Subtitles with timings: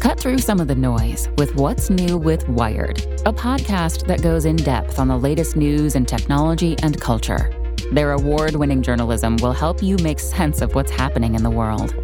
[0.00, 4.46] Cut through some of the noise with What's New with Wired, a podcast that goes
[4.46, 7.52] in depth on the latest news and technology and culture.
[7.92, 11.94] Their award winning journalism will help you make sense of what's happening in the world.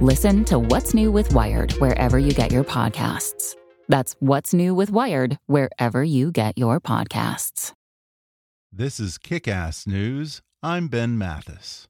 [0.00, 3.54] Listen to What's New with Wired wherever you get your podcasts.
[3.86, 7.74] That's What's New with Wired wherever you get your podcasts.
[8.72, 10.40] This is Kick Ass News.
[10.62, 11.86] I'm Ben Mathis.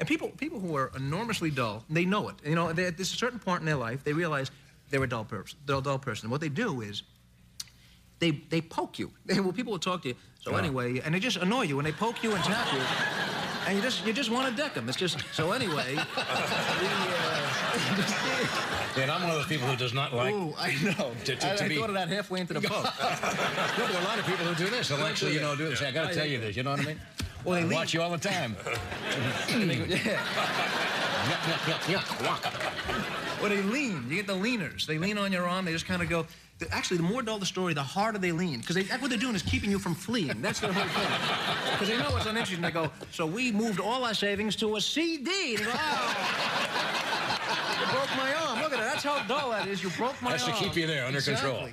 [0.01, 2.35] And people, people who are enormously dull, they know it.
[2.45, 4.51] You know, they, at this certain point in their life, they realize
[4.91, 5.61] they're a dull person.
[5.65, 6.27] They're a dull person.
[6.27, 7.05] And what they do is
[8.19, 9.13] they they poke you.
[9.25, 10.17] They, well, people will talk to you.
[10.41, 12.81] So anyway, and they just annoy you, and they poke you and tap you,
[13.69, 14.89] and you just you just want to deck them.
[14.89, 15.95] It's just so anyway.
[15.95, 17.32] the, uh,
[18.95, 20.35] And I'm one of those people who does not like.
[20.35, 21.13] Ooh, I know.
[21.25, 22.85] To- to- I, to I be- thought of that halfway into the poke.
[22.85, 24.89] No, there are a lot of people who do this.
[24.89, 25.81] They'll actually, you know, do this.
[25.81, 26.57] I got to tell you this.
[26.57, 27.01] You know what I mean?
[27.45, 28.55] Well, they I leave- watch you all the time.
[31.89, 32.03] yeah.
[32.23, 32.47] Walk.
[33.49, 34.05] They lean.
[34.09, 34.87] You get the leaners.
[34.87, 35.65] They lean on your arm.
[35.65, 36.27] They just kind of go.
[36.71, 38.61] Actually, the more dull the story, the harder they lean.
[38.61, 40.41] Because they, what they're doing is keeping you from fleeing.
[40.41, 41.73] That's their whole thing.
[41.73, 42.61] Because they know it's uninteresting.
[42.63, 45.57] They go, so we moved all our savings to a CD.
[45.57, 46.17] And go, oh,
[47.81, 48.61] you broke my arm.
[48.63, 48.92] Look at it.
[49.03, 49.83] That's how dull that is.
[49.83, 51.71] You broke my That's to keep you there, under control.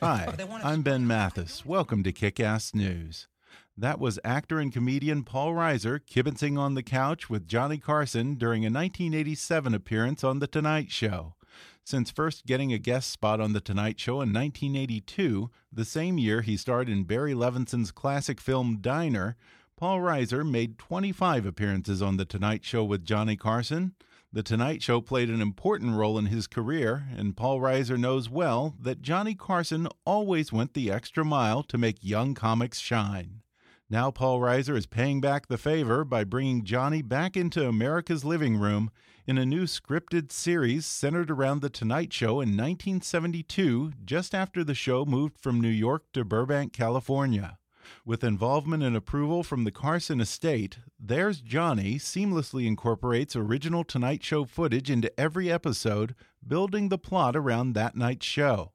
[0.00, 0.34] Hi,
[0.64, 1.64] I'm Ben Mathis.
[1.64, 3.28] Welcome to Kick Ass News.
[3.76, 8.64] That was actor and comedian Paul Reiser kibitzing on the couch with Johnny Carson during
[8.64, 11.36] a 1987 appearance on The Tonight Show.
[11.84, 16.42] Since first getting a guest spot on The Tonight Show in 1982, the same year
[16.42, 19.36] he starred in Barry Levinson's classic film Diner,
[19.76, 23.94] Paul Reiser made 25 appearances on The Tonight Show with Johnny Carson.
[24.34, 28.74] The Tonight Show played an important role in his career, and Paul Reiser knows well
[28.80, 33.42] that Johnny Carson always went the extra mile to make young comics shine.
[33.90, 38.56] Now Paul Reiser is paying back the favor by bringing Johnny back into America's living
[38.56, 38.90] room
[39.26, 44.74] in a new scripted series centered around The Tonight Show in 1972, just after the
[44.74, 47.58] show moved from New York to Burbank, California.
[48.04, 54.44] With involvement and approval from the Carson estate, There's Johnny seamlessly incorporates original Tonight Show
[54.44, 56.14] footage into every episode,
[56.46, 58.72] building the plot around that night's show.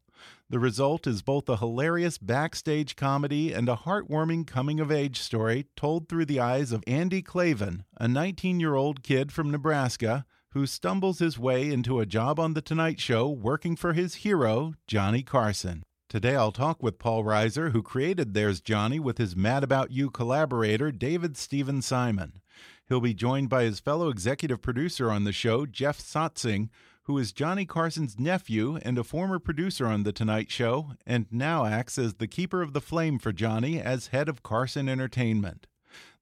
[0.50, 5.68] The result is both a hilarious backstage comedy and a heartwarming coming of age story
[5.76, 10.66] told through the eyes of Andy Clavin, a 19 year old kid from Nebraska who
[10.66, 15.22] stumbles his way into a job on The Tonight Show working for his hero, Johnny
[15.22, 15.84] Carson.
[16.10, 20.10] Today I'll talk with Paul Reiser, who created There's Johnny with his Mad About You
[20.10, 22.40] collaborator, David Steven Simon.
[22.88, 26.70] He'll be joined by his fellow executive producer on the show, Jeff Sotzing,
[27.04, 31.66] who is Johnny Carson's nephew and a former producer on The Tonight Show, and now
[31.66, 35.68] acts as the keeper of the flame for Johnny as head of Carson Entertainment.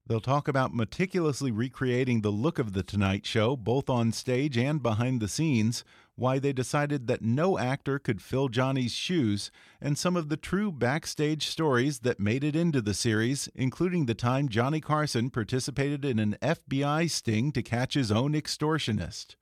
[0.04, 4.82] They'll talk about meticulously recreating the look of The Tonight Show, both on stage and
[4.82, 5.84] behind the scenes,
[6.16, 10.72] why they decided that no actor could fill Johnny's shoes, and some of the true
[10.72, 16.18] backstage stories that made it into the series, including the time Johnny Carson participated in
[16.18, 19.36] an FBI sting to catch his own extortionist.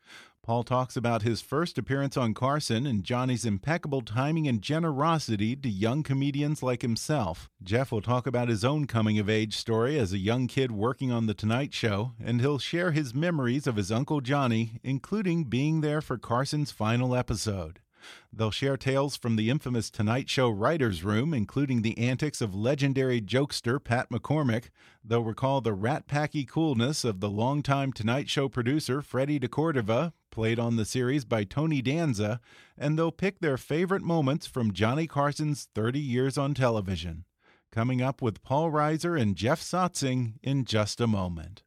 [0.45, 5.71] Paul talks about his first appearance on Carson and Johnny's impeccable timing and generosity to
[5.71, 7.49] young comedians like himself.
[7.63, 11.11] Jeff will talk about his own coming of age story as a young kid working
[11.11, 15.81] on The Tonight Show, and he'll share his memories of his Uncle Johnny, including being
[15.81, 17.81] there for Carson's final episode.
[18.31, 23.23] They'll share tales from the infamous Tonight Show writer's room, including the antics of legendary
[23.23, 24.65] jokester Pat McCormick.
[25.07, 30.59] They'll recall the rat packy coolness of the longtime Tonight Show producer Freddie DeCordova, played
[30.59, 32.41] on the series by Tony Danza,
[32.79, 37.27] and they'll pick their favorite moments from Johnny Carson's 30 years on television.
[37.71, 41.64] Coming up with Paul Reiser and Jeff Sotzing in just a moment.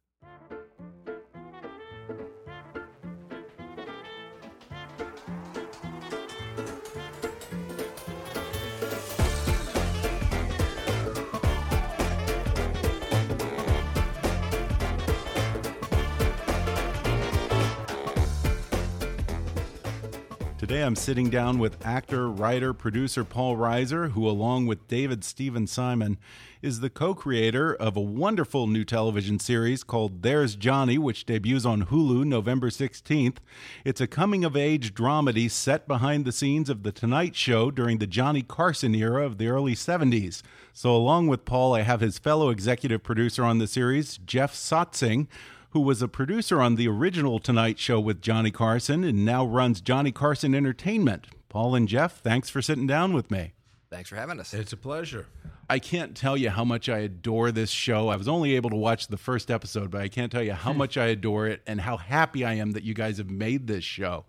[20.58, 25.68] Today I'm sitting down with actor, writer, producer Paul Reiser, who, along with David Steven
[25.68, 26.18] Simon,
[26.62, 31.64] is the co creator of a wonderful new television series called There's Johnny, which debuts
[31.64, 33.36] on Hulu November 16th.
[33.84, 37.98] It's a coming of age dramedy set behind the scenes of The Tonight Show during
[37.98, 40.42] the Johnny Carson era of the early 70s.
[40.72, 45.28] So, along with Paul, I have his fellow executive producer on the series, Jeff Sotzing
[45.70, 49.80] who was a producer on the original Tonight Show with Johnny Carson and now runs
[49.80, 51.26] Johnny Carson Entertainment.
[51.48, 53.52] Paul and Jeff, thanks for sitting down with me.
[53.90, 54.52] Thanks for having us.
[54.52, 55.26] It's a pleasure.
[55.70, 58.08] I can't tell you how much I adore this show.
[58.08, 60.72] I was only able to watch the first episode, but I can't tell you how
[60.72, 60.78] hmm.
[60.78, 63.84] much I adore it and how happy I am that you guys have made this
[63.84, 64.24] show.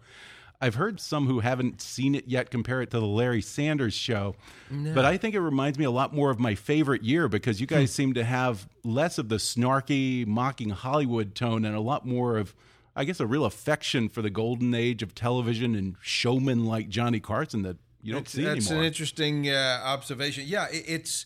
[0.62, 4.36] I've heard some who haven't seen it yet compare it to the Larry Sanders show,
[4.70, 4.94] no.
[4.94, 7.68] but I think it reminds me a lot more of my favorite year because you
[7.68, 7.94] guys hmm.
[7.94, 12.54] seem to have less of the snarky, mocking Hollywood tone and a lot more of,
[12.94, 17.22] I guess, a real affection for the golden age of television and showmen like Johnny
[17.22, 18.82] Carson that you don't that's, see that's anymore.
[18.82, 20.44] an interesting uh, observation.
[20.46, 21.26] Yeah, it, it's.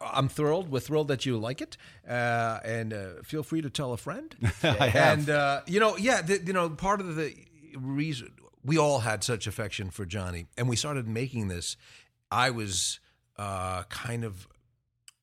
[0.00, 0.70] I'm thrilled.
[0.70, 1.76] We're thrilled that you like it,
[2.08, 4.34] uh, and uh, feel free to tell a friend.
[4.62, 5.18] I have.
[5.18, 7.34] And uh, you know, yeah, the, you know, part of the
[7.74, 8.30] reason
[8.64, 11.76] we all had such affection for Johnny, and we started making this.
[12.30, 13.00] I was
[13.36, 14.46] uh, kind of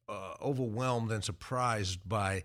[0.08, 2.44] uh, overwhelmed and surprised by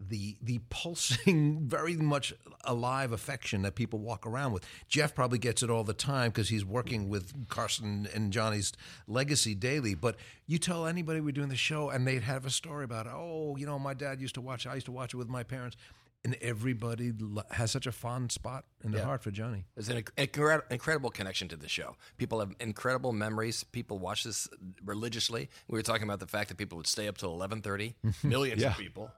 [0.00, 2.34] the the pulsing, very much
[2.64, 4.64] alive affection that people walk around with.
[4.88, 8.72] Jeff probably gets it all the time because he's working with Carson and Johnny's
[9.06, 9.94] legacy daily.
[9.94, 10.16] But
[10.46, 13.66] you tell anybody we're doing the show, and they'd have a story about, oh, you
[13.66, 14.66] know, my dad used to watch.
[14.66, 15.76] I used to watch it with my parents
[16.24, 17.12] and everybody
[17.50, 19.06] has such a fond spot in their yeah.
[19.06, 19.66] heart for Johnny.
[19.74, 21.96] There's an incre- incredible connection to the show.
[22.16, 23.62] People have incredible memories.
[23.62, 24.48] People watch this
[24.84, 25.50] religiously.
[25.68, 27.94] We were talking about the fact that people would stay up till 11:30.
[28.24, 28.70] Millions yeah.
[28.70, 29.10] of people.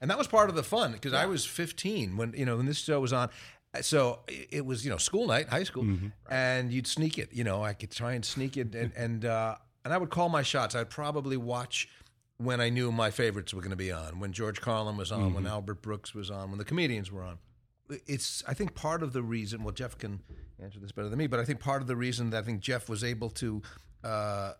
[0.00, 1.22] And that was part of the fun because yeah.
[1.22, 3.30] I was 15 when you know when this show was on.
[3.80, 6.08] So it was you know school night, high school, mm-hmm.
[6.30, 7.30] and you'd sneak it.
[7.32, 10.28] You know, I could try and sneak it, and and uh, and I would call
[10.28, 10.74] my shots.
[10.74, 11.88] I'd probably watch
[12.42, 15.20] when I knew my favorites were going to be on, when George Carlin was on,
[15.20, 15.34] mm-hmm.
[15.34, 17.38] when Albert Brooks was on, when the comedians were on.
[18.06, 19.64] It's I think part of the reason.
[19.64, 20.20] Well, Jeff can
[20.62, 22.60] answer this better than me, but I think part of the reason that I think
[22.60, 23.62] Jeff was able to
[24.02, 24.52] uh,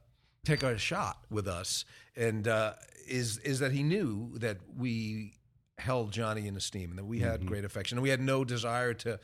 [0.44, 1.84] take a shot with us
[2.16, 2.74] and uh,
[3.08, 5.34] is is that he knew that we
[5.78, 7.48] held Johnny in esteem and that we had mm-hmm.
[7.48, 9.18] great affection and we had no desire to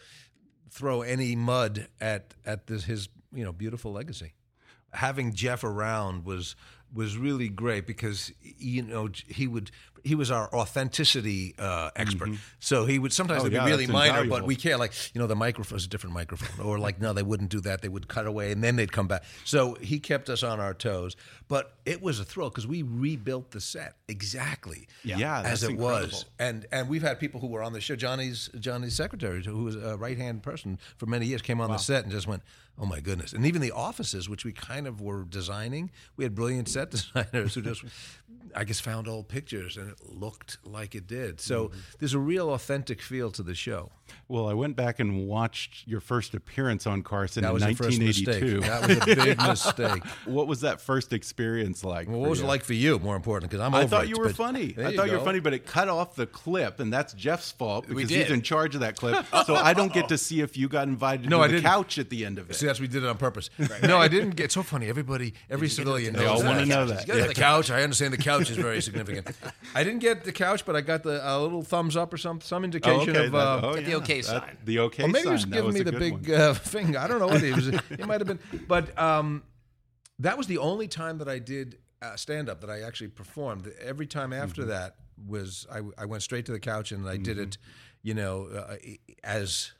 [0.70, 4.34] throw any mud at at this, his you know beautiful legacy.
[4.92, 6.56] Having Jeff around was
[6.94, 9.70] was really great because you know he would
[10.04, 12.28] he was our authenticity uh, expert.
[12.28, 12.40] Mm-hmm.
[12.60, 14.38] So he would sometimes oh, yeah, be really minor, invaluable.
[14.38, 17.12] but we can't like you know the microphone is a different microphone, or like no,
[17.12, 17.82] they wouldn't do that.
[17.82, 19.24] They would cut away and then they'd come back.
[19.44, 21.16] So he kept us on our toes.
[21.48, 26.08] But it was a thrill because we rebuilt the set exactly yeah, as it incredible.
[26.08, 26.24] was.
[26.38, 27.96] And and we've had people who were on the show.
[27.96, 31.76] Johnny's Johnny's secretary, who was a right hand person for many years, came on wow.
[31.76, 32.42] the set and just went,
[32.78, 36.34] "Oh my goodness!" And even the offices, which we kind of were designing, we had
[36.34, 37.82] brilliant set designers who just,
[38.54, 41.40] I guess, found old pictures and it looked like it did.
[41.40, 41.78] So mm-hmm.
[41.98, 43.90] there's a real authentic feel to the show.
[44.28, 47.98] Well, I went back and watched your first appearance on Carson That in was first
[47.98, 48.60] 1982.
[48.60, 48.70] mistake.
[48.70, 49.38] That was a big
[49.98, 50.04] mistake.
[50.26, 52.08] what was that first experience like?
[52.08, 52.44] Well, what was you?
[52.44, 52.98] it like for you?
[52.98, 54.74] More important, because I'm I thought it, you were funny.
[54.78, 57.86] I thought you were funny, but it cut off the clip, and that's Jeff's fault
[57.88, 59.24] because he's in charge of that clip.
[59.46, 61.64] so I don't get to see if you got invited No, to I the didn't.
[61.66, 62.54] couch at the end of it.
[62.54, 63.50] See, that's we did it on purpose.
[63.82, 64.44] No, I didn't get.
[64.44, 64.88] It's so funny.
[64.88, 67.06] Everybody, every civilian They all wanna know that.
[67.06, 67.70] To Yeah, the couch.
[67.70, 69.28] I understand the couch is very significant.
[69.74, 72.40] I didn't get the couch, but I got the a little thumbs up or some
[72.40, 73.34] some Oh, indication of.
[73.34, 74.20] Uh, oh, that- Get the yeah.
[74.20, 74.56] okay That- sign.
[74.64, 75.50] The okay or maybe he was sign.
[75.50, 76.40] That giving me the big one.
[76.40, 76.98] uh, finger.
[76.98, 77.68] I don't know what it was.
[77.90, 79.42] It might have been, but um,
[80.18, 83.72] that was the only time that I did uh, stand up that I actually performed.
[83.80, 84.70] Every time after Mm-hmm.
[84.70, 87.58] that was I, I went straight to the couch and I did it,
[88.02, 88.76] you know, uh,
[89.24, 89.72] as.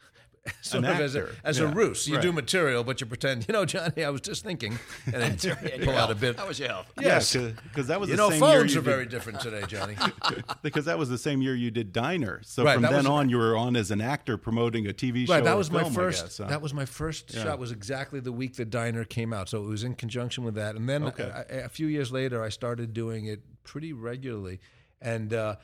[0.63, 1.35] Sort An of as a, actor.
[1.45, 2.07] as a ruse.
[2.09, 4.79] You do material, but you pretend, you know, Johnny, I was just thinking.
[5.13, 6.37] And then pull out a bit.
[6.37, 6.93] How was your health?
[7.01, 7.35] Yes.
[7.35, 9.63] because that was You the know, same phones year are you very did, different today,
[9.67, 9.97] Johnny.
[10.63, 12.41] because that was the same year you did Diner.
[12.45, 15.27] So Right, from then was- on, you were on as an actor promoting a TV
[15.27, 15.35] show.
[15.35, 16.25] Right, that or was my film, first.
[16.25, 16.47] guess, huh?
[16.47, 17.59] That was my first shot.
[17.59, 20.77] Was exactly the week the diner came out, so it was in conjunction with that.
[20.77, 21.31] And then Okay.
[21.51, 24.61] a, a few years later, I started doing it pretty regularly.
[25.01, 25.57] And uh,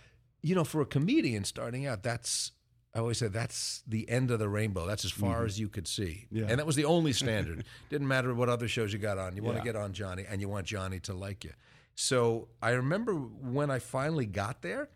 [0.43, 2.53] you know, for a comedian starting out, that's
[2.95, 4.87] I always said that's the end of the rainbow.
[4.87, 6.37] That's as far as you could see, Mm-hmm.
[6.37, 6.45] Yeah.
[6.49, 7.65] and that was the only standard.
[7.91, 9.35] Didn't matter what other shows you got on.
[9.37, 11.51] You want to get on Johnny, and you want Johnny to like you.
[11.97, 14.89] So I remember when I finally got there,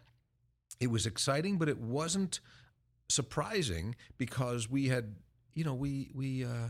[0.81, 2.39] it was exciting, but it wasn't
[3.09, 5.17] surprising because we had,
[5.55, 6.69] you know, we we uh,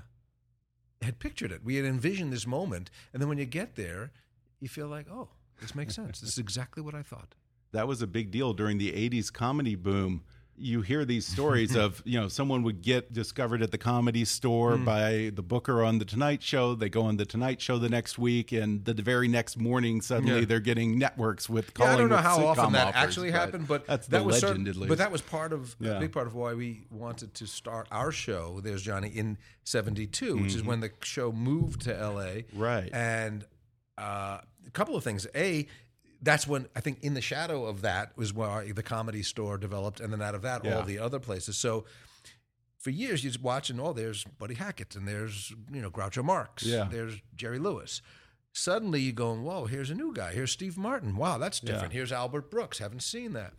[1.03, 1.63] had pictured it.
[1.65, 4.13] We had envisioned this moment, and then when you get there,
[4.61, 5.29] you feel like, oh,
[5.61, 6.21] this makes sense.
[6.21, 7.35] This is exactly what I thought.
[7.73, 10.23] that was a big deal during the 80s comedy boom
[10.61, 14.77] you hear these stories of you know someone would get discovered at the comedy store
[14.77, 14.85] Hmm.
[14.85, 18.19] by the booker on the tonight show they go on the tonight show the next
[18.19, 20.45] week and the, the very next morning suddenly Yeah.
[20.47, 23.69] they're getting networks with Yeah, calling I don't know how often that offers, actually happened,
[23.69, 25.93] but that's that was legend certain- at least But that was part of Yeah.
[25.97, 28.61] a big part of why we wanted to start our show.
[28.61, 32.43] There's Johnny in '72, which is when the show moved to L.A.
[32.45, 32.59] Mm-hmm.
[32.59, 32.91] Right.
[32.93, 33.45] and
[33.97, 35.27] uh, a couple of things.
[35.35, 35.67] A
[36.23, 40.01] that's when I think in the shadow of that was where the comedy store developed,
[40.01, 40.77] and then out of that, Yeah.
[40.79, 41.57] all the other places.
[41.57, 41.85] So
[42.79, 43.79] for years, you're watching.
[43.81, 46.65] Oh, there's Buddy Hackett, and there's you know Groucho Marx.
[46.65, 46.89] Yeah.
[46.91, 48.03] There's Jerry Lewis.
[48.53, 50.33] Suddenly, you're going, whoa, here's a new guy.
[50.33, 51.17] Here's Steve Martin.
[51.17, 51.93] Wow, that's different.
[51.93, 52.79] Here's Albert Brooks.
[52.79, 53.53] Haven't seen that.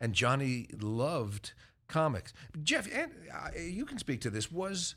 [0.00, 1.52] And Johnny loved
[1.88, 2.32] comics.
[2.62, 4.50] Jeff, and uh, you can speak to this.
[4.50, 4.94] Was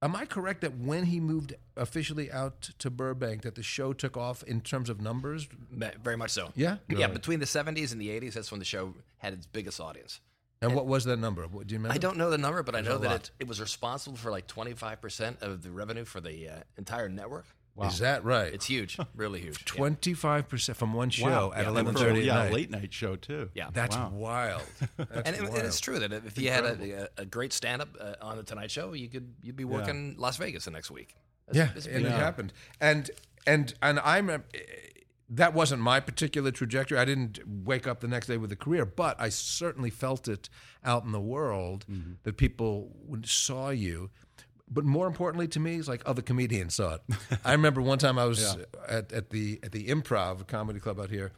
[0.00, 4.16] Am I correct that when he moved officially out to Burbank, that the show took
[4.16, 5.48] off in terms of numbers?
[5.72, 6.52] Very much so.
[6.54, 6.76] Yeah?
[6.88, 10.20] Yeah, between the 70s and the 80s, that's when the show had its biggest audience.
[10.60, 11.46] And what was that number?
[11.46, 11.94] What, do you remember?
[11.94, 14.46] I don't know the number, but I know that it, it was responsible for like
[14.48, 17.46] 25% of the revenue for the uh, entire network.
[17.86, 18.52] Is that right?
[18.52, 19.64] It's huge, really huge.
[19.76, 21.52] Twenty-five percent from one show Wow.
[21.54, 22.52] at Yeah, eleven For a- thirty yeah night.
[22.52, 23.70] late night show too Yeah.
[23.72, 24.10] That's Wow.
[24.14, 24.62] wild.
[24.96, 28.14] That's And, it, and it's true that if you had a, a great stand-up uh,
[28.20, 31.14] on the Tonight Show, you could you'd be working Las Vegas the next week.
[31.46, 32.18] That's- yeah, that's and it deal.
[32.18, 32.52] happened.
[32.80, 33.10] And
[33.46, 34.38] and and I'm uh,
[35.30, 36.98] that wasn't my particular trajectory.
[36.98, 40.48] I didn't wake up the next day with a career, but I certainly felt it
[40.84, 42.12] out in the world Mm-hmm.
[42.22, 42.90] that people
[43.24, 44.10] saw you.
[44.70, 47.00] But more importantly to me, is like other comedians saw it.
[47.44, 48.56] I remember one time I was
[48.88, 51.32] at, at the at the Improv Comedy Club out here.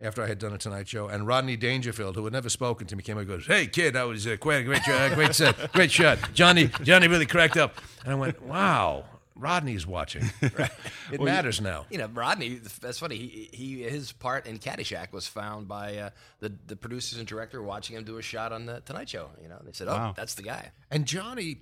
[0.00, 2.96] After I had done a Tonight Show, and Rodney Dangerfield, who had never spoken to
[2.96, 5.34] me, came up and goes, "Hey kid, that was uh, quite a great, uh, great
[5.34, 6.18] set, great shot.
[6.34, 10.24] Johnny, Johnny really cracked up." And I went, "Wow, Rodney's watching.
[11.12, 12.56] It matters now." You know, Rodney.
[12.80, 13.16] That's funny.
[13.16, 16.10] He, he his part in Caddyshack was found by uh,
[16.40, 19.30] the the producers and director watching him do a shot on the Tonight Show.
[19.40, 20.14] You know, they said, "Oh, Wow.
[20.16, 21.58] that's the guy." And Johnny,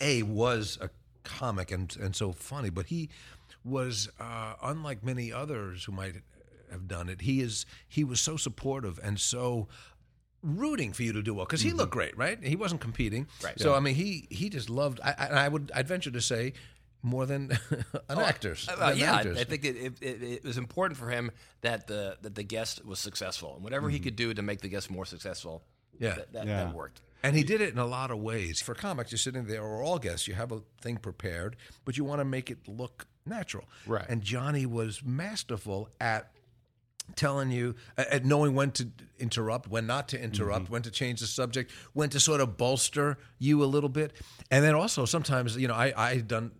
[0.00, 0.90] a was a
[1.24, 3.08] comic and and so funny, but he
[3.64, 6.16] was uh, unlike many others who might
[6.70, 7.22] have done it.
[7.22, 9.68] He is he was so supportive and so
[10.42, 12.42] rooting for you to do well because he looked great, right?
[12.42, 13.58] He wasn't competing, Right.
[13.58, 15.00] So I mean, he he just loved.
[15.02, 16.52] I, I, I would I'd venture to say
[17.02, 17.56] more than
[18.08, 18.68] an actor's.
[18.68, 19.38] Uh, yeah, I, actors.
[19.38, 22.98] I think it, it, it was important for him that the that the guest was
[22.98, 25.62] successful, and whatever he could do to make the guest more successful,
[25.98, 26.14] Yeah.
[26.14, 26.64] that, that, Yeah.
[26.64, 27.00] that worked.
[27.22, 28.60] And he did it in a lot of ways.
[28.60, 32.04] For comics, you're sitting there, or all guests, you have a thing prepared, but you
[32.04, 33.64] want to make it look natural.
[33.86, 34.04] Right.
[34.08, 36.30] And Johnny was masterful at
[37.16, 38.88] telling you, at knowing when to
[39.18, 40.74] interrupt, when not to interrupt, mm-hmm.
[40.74, 44.12] when to change the subject, when to sort of bolster you a little bit.
[44.50, 46.52] And then also sometimes, you know, I, I had done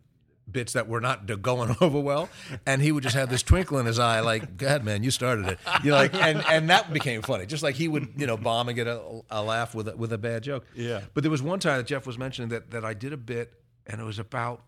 [0.53, 2.29] bits that were not going over well,
[2.67, 5.47] and he would just have this twinkle in his eye, like, God, man, you started
[5.47, 7.47] it." You know, like, and and that became funny.
[7.47, 9.01] Just like he would, you know, bomb and get a,
[9.31, 10.67] a laugh with a, with a bad joke.
[10.75, 11.03] Yeah.
[11.15, 13.53] But there was one time that Jeff was mentioning that that I did a bit,
[13.87, 14.63] and it was about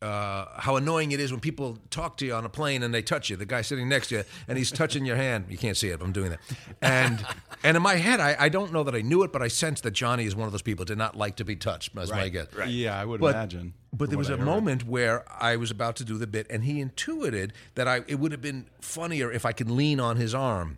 [0.00, 3.02] uh, how annoying it is when people talk to you on a plane and they
[3.02, 3.36] touch you.
[3.36, 5.46] The guy sitting next to you and he's touching your hand.
[5.48, 6.40] You can't see it, but I'm doing that.
[6.80, 7.26] And
[7.64, 9.82] and in my head, I, I don't know that I knew it, but I sensed
[9.82, 11.96] that Johnny is one of those people did not like to be touched.
[11.98, 12.46] As my guess.
[12.68, 13.74] Yeah, I would But- imagine.
[13.92, 14.46] But there was what a I heard.
[14.54, 18.20] moment where I was about to do the bit, and he intuited that I it
[18.20, 20.76] would have been funnier if I could lean on his arm,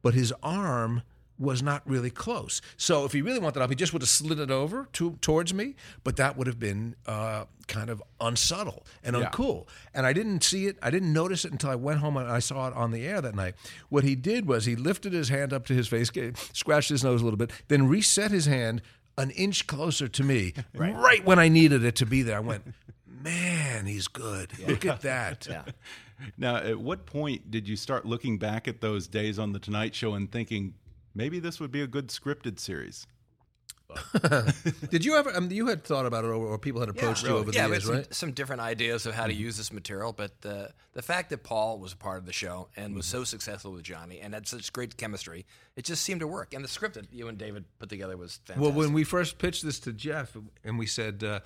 [0.00, 1.02] but his arm
[1.42, 2.62] was not really close.
[2.76, 5.52] So if he really wanted up, he just would have slid it over to towards
[5.52, 5.74] me.
[6.04, 9.28] But that would have been uh, kind of unsubtle and Yeah.
[9.30, 9.66] uncool.
[9.92, 10.78] And I didn't see it.
[10.82, 13.20] I didn't notice it until I went home and I saw it on the air
[13.20, 13.54] that night.
[13.88, 16.10] What he did was he lifted his hand up to his face,
[16.52, 18.80] scratched his nose a little bit, then reset his hand
[19.18, 21.22] an inch closer to me, right.
[21.26, 22.38] when I needed it to be there.
[22.38, 22.72] I went,
[23.06, 24.52] man, he's good.
[24.66, 25.46] Look at that.
[26.38, 29.92] Now, at what point did you start looking back at those days on the Tonight
[29.92, 30.74] Show and thinking
[31.14, 33.06] maybe this would be a good scripted series?
[34.90, 35.36] Did you ever?
[35.36, 37.66] Um, you had thought about it, or, or people had approached you over the yeah,
[37.66, 38.04] we years, had some, right?
[38.04, 38.12] Mm-hmm.
[38.12, 41.78] some different ideas of how to use this material, but uh, the fact that Paul
[41.78, 43.18] was a part of the show and was Mm-hmm.
[43.18, 45.44] so successful with Johnny and had such great chemistry,
[45.76, 46.54] it just seemed to work.
[46.54, 48.62] And the script that you and David put together was fantastic.
[48.62, 51.40] Well, when we first pitched this to Jeff, and we said, uh,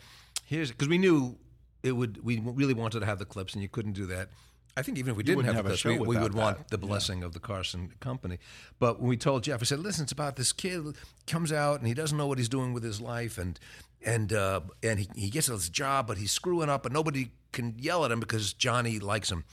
[0.45, 1.37] "Here's," because we knew
[1.83, 2.23] it would.
[2.25, 4.29] We really wanted to have the clips, and you couldn't do that.
[4.77, 7.23] I think even if we didn't have, have show we, we would want the blessing
[7.23, 8.39] of the Carson company.
[8.79, 11.89] But when we told Jeff, I said, "Listen, it's about this kid comes out and
[11.89, 13.59] he doesn't know what he's doing with his life, and
[14.05, 17.75] and uh, and he, he gets this job, but he's screwing up, and nobody can
[17.79, 19.45] yell at him because Johnny likes him."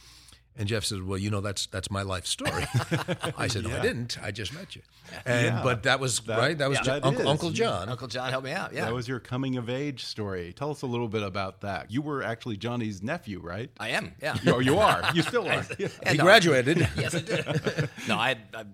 [0.56, 2.52] And Jeff says, "Well, you know that's that's my life story."
[3.38, 4.18] I said, "No, I didn't.
[4.22, 4.84] I just met you."
[5.26, 5.64] And Yeah.
[5.64, 6.56] but that was right.
[6.56, 7.28] That was yeah, Jo- that Uncle.
[7.28, 7.90] Uncle John.
[7.90, 8.72] Uncle John helped me out.
[8.72, 10.54] Yeah, That was your coming of age story.
[10.54, 11.90] Tell us a little bit about that.
[11.90, 13.72] You were actually Johnny's nephew, right?
[13.80, 14.14] I am.
[14.22, 14.38] Yeah.
[14.46, 15.02] Oh, you are.
[15.16, 15.66] You still are.
[15.80, 16.78] Yeah, he no, graduated.
[16.98, 17.90] yes, I did.
[18.08, 18.66] no, I had a,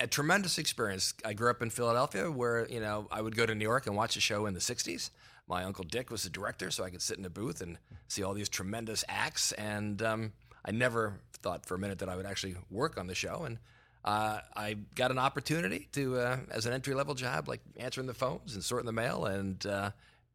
[0.00, 1.12] a tremendous experience.
[1.24, 3.96] I grew up in Philadelphia, where you know I would go to New York and
[3.96, 5.10] watch a show in the '60s.
[5.48, 7.78] My uncle Dick was the director, so I could sit in a booth and
[8.08, 9.52] see all these tremendous acts.
[9.52, 10.32] And um,
[10.66, 13.44] I never thought for a minute that I would actually work on the show.
[13.44, 13.58] And
[14.04, 18.14] uh, I got an opportunity to, uh, as an entry level job, like answering the
[18.14, 19.90] phones and sorting the mail, and uh,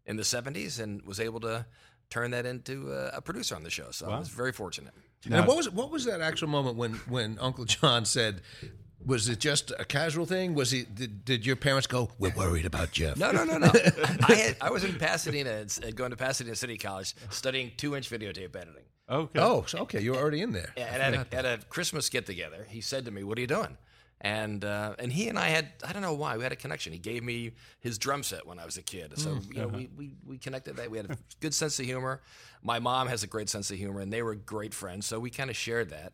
[0.05, 1.65] in the '70s, and was able to
[2.09, 3.91] turn that into uh, a producer on the show.
[3.91, 4.93] So I was very fortunate.
[5.29, 8.41] And what was what was that actual moment when when Uncle John said?
[9.03, 10.53] Was it just a casual thing?
[10.53, 10.83] Was he?
[10.83, 12.11] Did, did your parents go?
[12.19, 13.17] We're worried about Jeff.
[13.17, 13.71] No, no, no, no.
[14.27, 18.55] I, had, I was in Pasadena, uh, going to Pasadena City College, studying two-inch videotape
[18.55, 18.83] editing.
[19.09, 19.40] Okay.
[19.40, 20.01] Oh, so, okay.
[20.01, 20.72] You were already in there.
[20.94, 23.77] And at a, at a Christmas get-together, he said to me, "What are you doing?"
[24.22, 26.94] And uh, and he and I had I don't know why we had a connection.
[26.94, 29.90] He gave me his drum set when I was a kid, so you know we,
[29.98, 30.92] we we connected that.
[30.92, 32.22] We had a good sense of humor.
[32.61, 35.31] My mom has a great sense of humor, and they were great friends, so we
[35.31, 36.14] kind of shared that.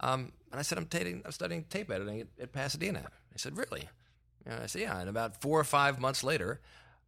[0.00, 3.06] Um, and I said, I'm, taking, I'm studying tape editing at, at Pasadena.
[3.32, 3.88] He said, Really?
[4.44, 5.00] And I said, Yeah.
[5.00, 6.60] And about four or five months later,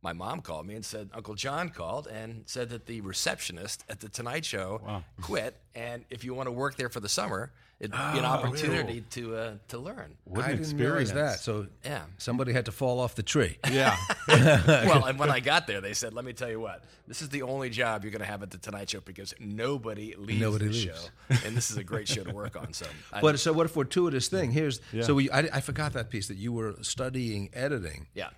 [0.03, 4.01] my mom called me and said, Uncle John called and said that the receptionist at
[4.01, 5.57] the Tonight Show quit.
[5.75, 9.37] And if you want to work there for the summer, it'd be an opportunity to,
[9.37, 10.15] uh, to learn.
[10.25, 11.11] What I an didn't experience.
[11.13, 11.41] that.
[11.41, 12.03] So Yeah.
[12.17, 13.59] somebody had to fall off the tree.
[13.71, 13.97] Yeah.
[14.29, 16.85] well, and when I got there, they said, "Let me tell you what.
[17.07, 20.15] This is the only job you're going to have at the Tonight Show because nobody
[20.17, 20.85] leaves Nobody the leaves.
[21.31, 23.67] show, and this is a great show to work on." So, I, But so what
[23.67, 24.51] a fortuitous thing.
[24.53, 28.31] Here's so we, I, I forgot that piece that you were studying editing, yeah,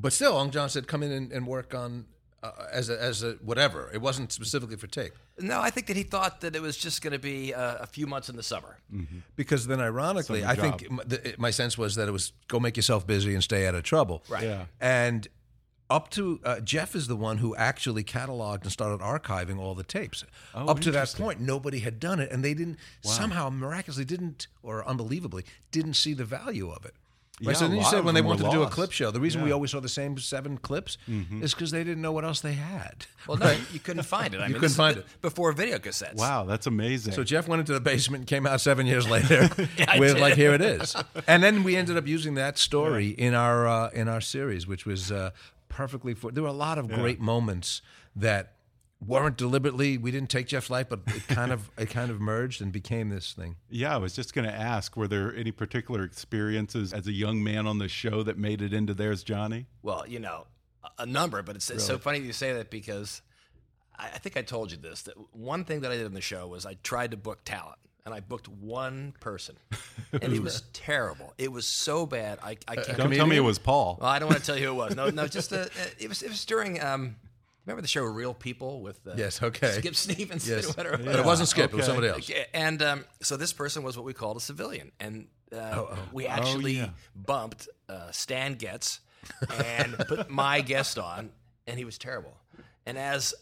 [0.00, 2.06] but still, Uncle John said come in and, and work on
[2.42, 3.90] uh, as a, as a whatever.
[3.92, 5.12] It wasn't specifically for tape.
[5.38, 7.86] no, I think that he thought that it was just going to be uh, a
[7.86, 8.78] few months in the summer.
[9.36, 12.58] Because then, ironically, Summer I think m- the, my sense was that it was go
[12.60, 14.22] make yourself busy and stay out of trouble.
[14.28, 14.44] Right.
[14.44, 14.64] Yeah.
[14.80, 15.28] And
[15.90, 19.82] up to uh, Jeff is the one who actually cataloged and started archiving all the
[19.82, 20.24] tapes.
[20.54, 21.24] Oh, up to that interesting.
[21.24, 26.14] point, nobody had done it, and they didn't somehow miraculously didn't or unbelievably didn't see
[26.14, 26.94] the value of it.
[27.42, 27.52] Right?
[27.52, 29.10] Yeah, so then you said when they them were wanted to do a clip show,
[29.10, 30.98] the reason we always saw the same seven clips
[31.40, 33.06] is because they didn't know what else they had.
[33.26, 34.40] Well, no, you couldn't find it.
[34.40, 35.06] I You mean, couldn't find it.
[35.22, 36.16] before video cassettes.
[36.16, 37.14] Wow, that's amazing.
[37.14, 39.48] So Jeff went into the basement and came out seven years later
[39.88, 40.94] I with like here it is,
[41.26, 44.84] and then we ended up using that story in our uh, in our series, which
[44.84, 45.30] was uh,
[45.68, 46.14] perfectly.
[46.14, 47.80] For, there were a lot of great moments
[48.16, 48.52] that
[49.04, 49.96] weren't deliberately.
[49.98, 53.08] We didn't take Jeff's life, but it kind of it kind of merged and became
[53.08, 53.56] this thing.
[53.70, 57.42] yeah, I was just going to ask were there any particular experiences as a young
[57.42, 59.66] man on the show that made it into There's Johnny?
[59.82, 60.46] Well, you know,
[60.84, 63.22] a- a number, but it's, it's so funny you say that because
[63.98, 66.20] I, I think I told you this that one thing that I did on the
[66.20, 67.76] show was I tried to book talent.
[68.06, 69.56] And I booked one person,
[70.12, 71.34] and it was terrible.
[71.36, 72.38] It was so bad.
[72.42, 72.96] I, I can't.
[72.96, 73.98] Don't tell me it was Paul.
[74.00, 74.96] Well, I don't want to tell you who it was.
[74.96, 75.66] No, no, just uh,
[75.98, 76.22] it was.
[76.22, 76.82] It was during.
[76.82, 77.16] Um,
[77.66, 79.72] remember the show Real People with uh, Yes, okay.
[79.78, 80.48] Skip Stevens.
[80.48, 80.76] Yes.
[80.76, 80.98] whatever.
[80.98, 82.18] But it wasn't Skip; it was somebody else.
[82.30, 85.98] Okay, And um, so this person was what we called a civilian, and uh, Oh,
[86.12, 86.90] we actually yeah.
[87.14, 89.00] bumped uh, Stan Getz
[89.64, 91.30] and put my guest on,
[91.66, 92.36] and he was terrible.
[92.86, 93.34] And as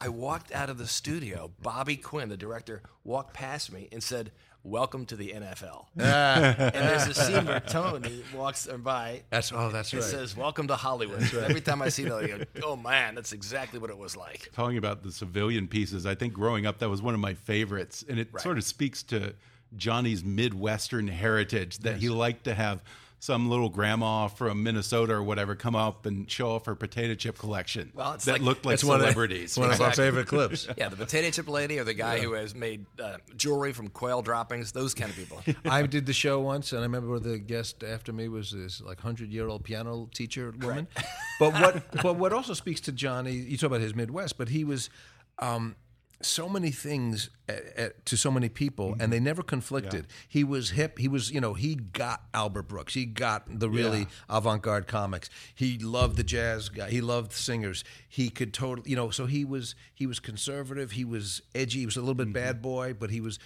[0.00, 1.50] I walked out of the studio.
[1.60, 4.32] Bobby Quinn, the director, walked past me and said,
[4.64, 6.36] "Welcome to the NFL." Ah.
[6.58, 9.22] and there's a scene where Tony walks by.
[9.30, 10.04] That's oh, that's It right.
[10.04, 13.78] says, "Welcome to Hollywood." Every time I see that, I go, "Oh man, that's exactly
[13.78, 17.00] what it was like." Talking about the civilian pieces, I think growing up that was
[17.02, 18.42] one of my favorites, and it Right.
[18.42, 19.34] sort of speaks to
[19.76, 22.82] Johnny's Midwestern heritage that he liked to have
[23.24, 27.38] some little grandma from Minnesota or whatever come up and show off her potato chip
[27.38, 29.42] collection Well, it's that like- looked like That's one of, celebrities.
[29.44, 30.68] it's one of our favorite clips.
[30.76, 34.20] Yeah, the potato chip lady or the guy who has made uh, jewelry from quail
[34.20, 34.72] droppings.
[34.72, 35.40] Those kind of people.
[35.64, 39.00] I did the show once, and I remember the guest after me was this like
[39.00, 40.86] hundred year old piano teacher woman.
[41.40, 44.64] But what but what also speaks to Johnny, you talk about his Midwest, but he
[44.64, 44.90] was
[45.38, 45.74] um,
[46.24, 50.06] so many things at, at, to so many people, and they never conflicted.
[50.28, 50.98] He was hip.
[50.98, 52.94] He was you know he got Albert Brooks.
[52.94, 55.30] He got the really avant garde comics.
[55.54, 56.90] He loved the jazz guy.
[56.90, 57.84] He loved singers.
[58.08, 60.92] He could totally you know so he was he was conservative.
[60.92, 61.80] He was edgy.
[61.80, 63.38] He was a little bit bad boy, but he was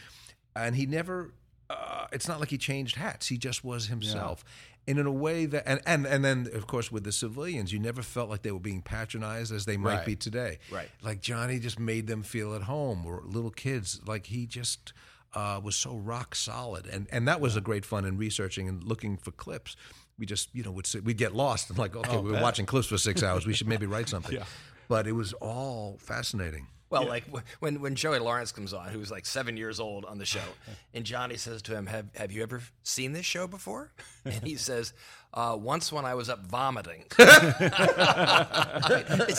[0.54, 1.32] and he never
[1.70, 4.42] uh, it's not like he changed hats he just was himself
[4.88, 7.78] and in a way that and, and and then of course with the civilians you
[7.78, 10.06] never felt like they were being patronized as they might Right.
[10.06, 10.58] be today.
[10.72, 10.88] Right.
[11.02, 14.92] like johnny just made them feel at home or little kids like he just
[15.34, 16.86] uh, was so rock solid.
[16.86, 19.76] And and that was a great fun in researching and looking for clips.
[20.18, 22.64] We just you know would sit, we'd get lost and like okay we were watching
[22.66, 23.46] clips for six hours.
[23.46, 24.34] We should maybe write something.
[24.36, 24.44] Yeah.
[24.88, 27.24] but it was all fascinating Well, like
[27.60, 30.40] when when Joey Lawrence comes on, who's like seven years old on the show,
[30.94, 33.92] and Johnny says to him, "Have Have you ever seen this show before?"
[34.24, 34.94] And he says,
[35.34, 37.28] uh, "Once when I was up vomiting." this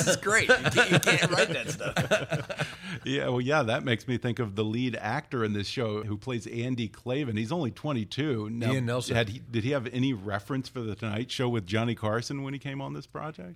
[0.07, 0.49] is great.
[0.49, 2.67] You can't, you can't write that stuff.
[3.05, 6.17] Yeah, well, yeah, that makes me think of the lead actor in this show who
[6.17, 7.37] plays Andy Clavin.
[7.37, 8.49] He's only 22.
[8.49, 9.15] Now, Ian Nelson.
[9.15, 12.53] Had he, did he have any reference for the Tonight Show with Johnny Carson when
[12.53, 13.55] he came on this project?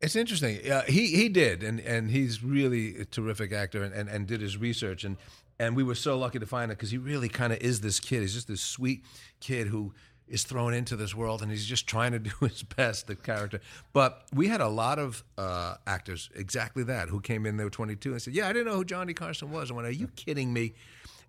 [0.00, 0.70] It's interesting.
[0.70, 4.40] Uh, he he did, and and he's really a terrific actor, and, and, and did
[4.40, 5.16] his research, and
[5.58, 7.98] and we were so lucky to find it because he really kind of is this
[7.98, 8.20] kid.
[8.20, 9.04] He's just this sweet
[9.40, 9.92] kid who
[10.28, 13.08] is thrown into this world, and he's just trying to do his best.
[13.08, 13.60] The character,
[13.92, 17.56] but we had a lot of uh, actors exactly that who came in.
[17.56, 19.88] They were 22 and said, "Yeah, I didn't know who Johnny Carson was." I went,
[19.88, 20.74] "Are you kidding me?"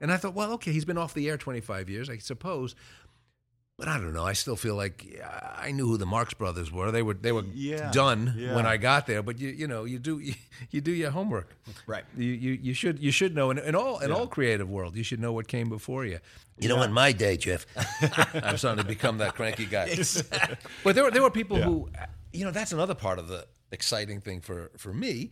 [0.01, 2.75] And I thought, well, okay, he's been off the air 25 years, I suppose.
[3.79, 4.25] But I don't know.
[4.25, 6.91] I still feel like yeah, I knew who the Marx Brothers were.
[6.91, 8.53] They were they were Yeah, done yeah.
[8.55, 9.23] when I got there.
[9.23, 10.33] But you you know you do you,
[10.69, 11.55] you do your homework.
[11.87, 12.03] Right.
[12.17, 15.03] You you, you should you should know in, in all in all creative world you
[15.03, 16.19] should know what came before you.
[16.61, 17.65] You know, in my day, Jeff,
[18.33, 19.95] I'm starting to become that cranky guy.
[20.83, 21.89] But there were there were people who,
[22.33, 25.31] you know, that's another part of the exciting thing for for me,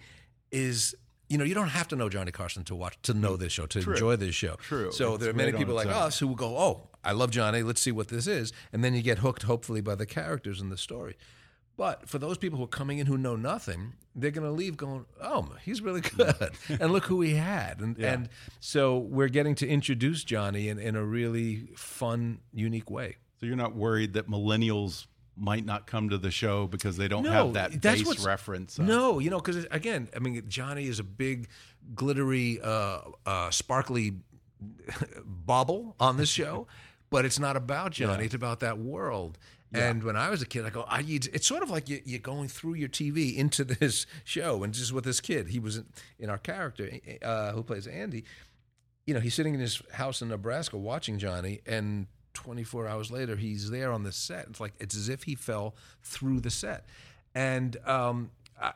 [0.52, 0.96] is
[1.30, 3.66] you know you don't have to know Johnny Carson to watch to know this show
[3.68, 4.56] to enjoy this show.
[4.56, 4.92] True.
[4.92, 5.94] So It's there are many great people like own.
[5.94, 7.64] us who will go, oh, I love Johnny.
[7.64, 10.70] Let's see what this is, and then you get hooked, hopefully, by the characters in
[10.70, 11.16] the story.
[11.76, 14.78] But for those people who are coming in who know nothing, they're going to leave
[14.78, 16.50] going, "Oh, he's really good,"
[16.82, 17.82] and look who he had.
[17.82, 23.18] And and so we're getting to introduce Johnny in, in a really fun, unique way.
[23.40, 25.06] So you're not worried that millennials
[25.38, 28.80] might not come to the show because they don't No, have that that's base reference.
[28.80, 31.48] No, you know, because again, I mean, Johnny is a big,
[31.96, 34.14] glittery, uh, uh, sparkly
[35.24, 36.68] bauble on this show,
[37.10, 38.26] but it's not about Johnny.
[38.26, 39.38] It's about that world.
[39.74, 42.02] And when I was a kid, I go, I, it's it's sort of like you,
[42.06, 45.78] you're going through your TV into this show, and just with this kid, he was
[45.78, 45.86] in,
[46.20, 46.90] in our character
[47.22, 48.24] uh, who plays Andy.
[49.06, 53.36] You know, he's sitting in his house in Nebraska watching Johnny, and 24 hours later,
[53.36, 54.46] he's there on the set.
[54.50, 56.86] It's like it's as if he fell through the set.
[57.36, 58.72] And um, I,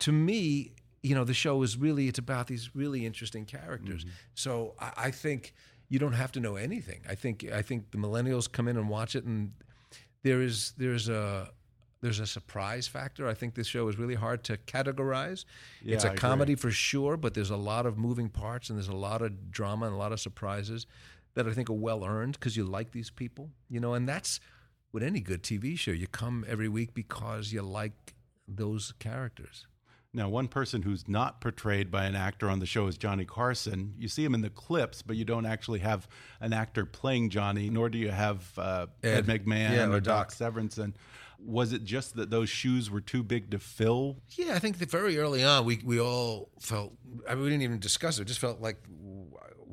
[0.00, 0.72] to me,
[1.02, 4.04] you know, the show is really it's about these really interesting characters.
[4.34, 5.54] So I, I think
[5.88, 7.00] you don't have to know anything.
[7.08, 9.52] I think I think the millennials come in and watch it, and
[10.22, 11.50] there is there's a
[12.02, 13.26] there's a surprise factor.
[13.26, 15.44] I think this show is really hard to categorize.
[15.44, 15.46] it's
[15.82, 16.18] Yeah, a I agree.
[16.18, 19.50] comedy for sure, but there's a lot of moving parts and there's a lot of
[19.50, 20.86] drama and a lot of surprises
[21.36, 24.40] that I think are well earned because you like these people, you know, and that's
[24.90, 25.92] with any good TV show.
[25.92, 28.14] You come every week because you like
[28.48, 29.66] those characters.
[30.14, 33.92] Now, one person who's not portrayed by an actor on the show is Johnny Carson.
[33.98, 36.08] You see him in the clips, but you don't actually have
[36.40, 40.00] an actor playing Johnny, nor do you have uh, Ed, Ed- McMahon yeah, or or
[40.00, 40.54] Doc Doc.
[40.54, 40.94] Severinsen.
[41.38, 44.16] Was it just that those shoes were too big to fill?
[44.30, 46.94] Yeah, I think that very early on, we we all felt.
[47.28, 48.22] I mean, we didn't even discuss it.
[48.22, 48.78] It just felt like,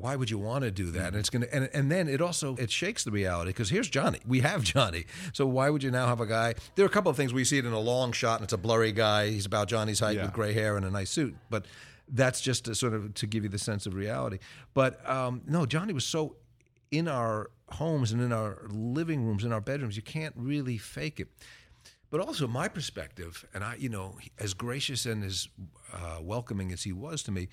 [0.04, 1.08] why would you want to do that?
[1.08, 1.48] And it's gonna.
[1.52, 4.20] And, and then it also it shakes the reality because here's Johnny.
[4.28, 5.06] We have Johnny.
[5.32, 6.56] So why would you now have a guy?
[6.76, 8.54] There are a couple of things we see it in a long shot and it's
[8.54, 9.30] a blurry guy.
[9.30, 10.24] He's about Johnny's height Yeah.
[10.24, 11.66] with gray hair and a nice suit, but.
[12.10, 14.40] That's just to sort of to give you the sense of reality.
[14.74, 16.36] But um, no, Johnny was so
[16.92, 21.22] in our homes and in our living rooms, in our bedrooms, you can't really fake
[21.22, 21.30] it.
[22.12, 25.48] but also my perspective, and I, you know, as gracious and as
[25.94, 27.48] uh, welcoming as he was to me,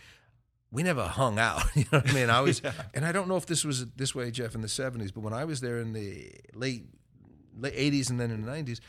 [0.73, 1.63] we never hung out.
[1.77, 2.31] You know what I mean?
[2.31, 2.63] I was,
[2.95, 5.33] and I don't know if this was this way, Jeff, in the '70s, but when
[5.33, 6.85] I was there in the late
[7.59, 8.81] late '80s and then in the '90s,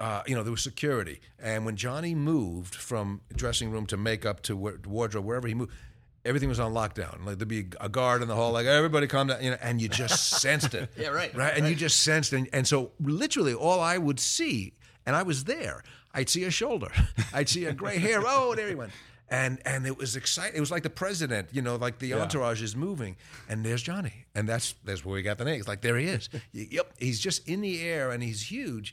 [0.00, 1.20] uh, you know, there was security.
[1.38, 5.72] And when Johnny moved from dressing room to makeup to wardrobe, wherever he moved,
[6.24, 7.24] everything was on lockdown.
[7.24, 9.80] Like there'd be a guard in the hall, like everybody calm down, you know, and
[9.80, 10.90] you just sensed it.
[10.96, 14.74] Yeah, right, Right, and you just sensed, and, and so literally all I would see,
[15.06, 15.82] and I was there,
[16.14, 16.88] I'd see a shoulder,
[17.32, 18.22] I'd see a gray hair.
[18.24, 18.92] Oh, there he went.
[19.32, 20.54] And and it was exciting.
[20.54, 23.16] It was like the president, you know, like the entourage is moving,
[23.48, 25.58] and there's Johnny, and that's that's where we got the name.
[25.58, 26.28] It's like there he is.
[26.52, 28.92] Yep, he's just in the air, and he's huge,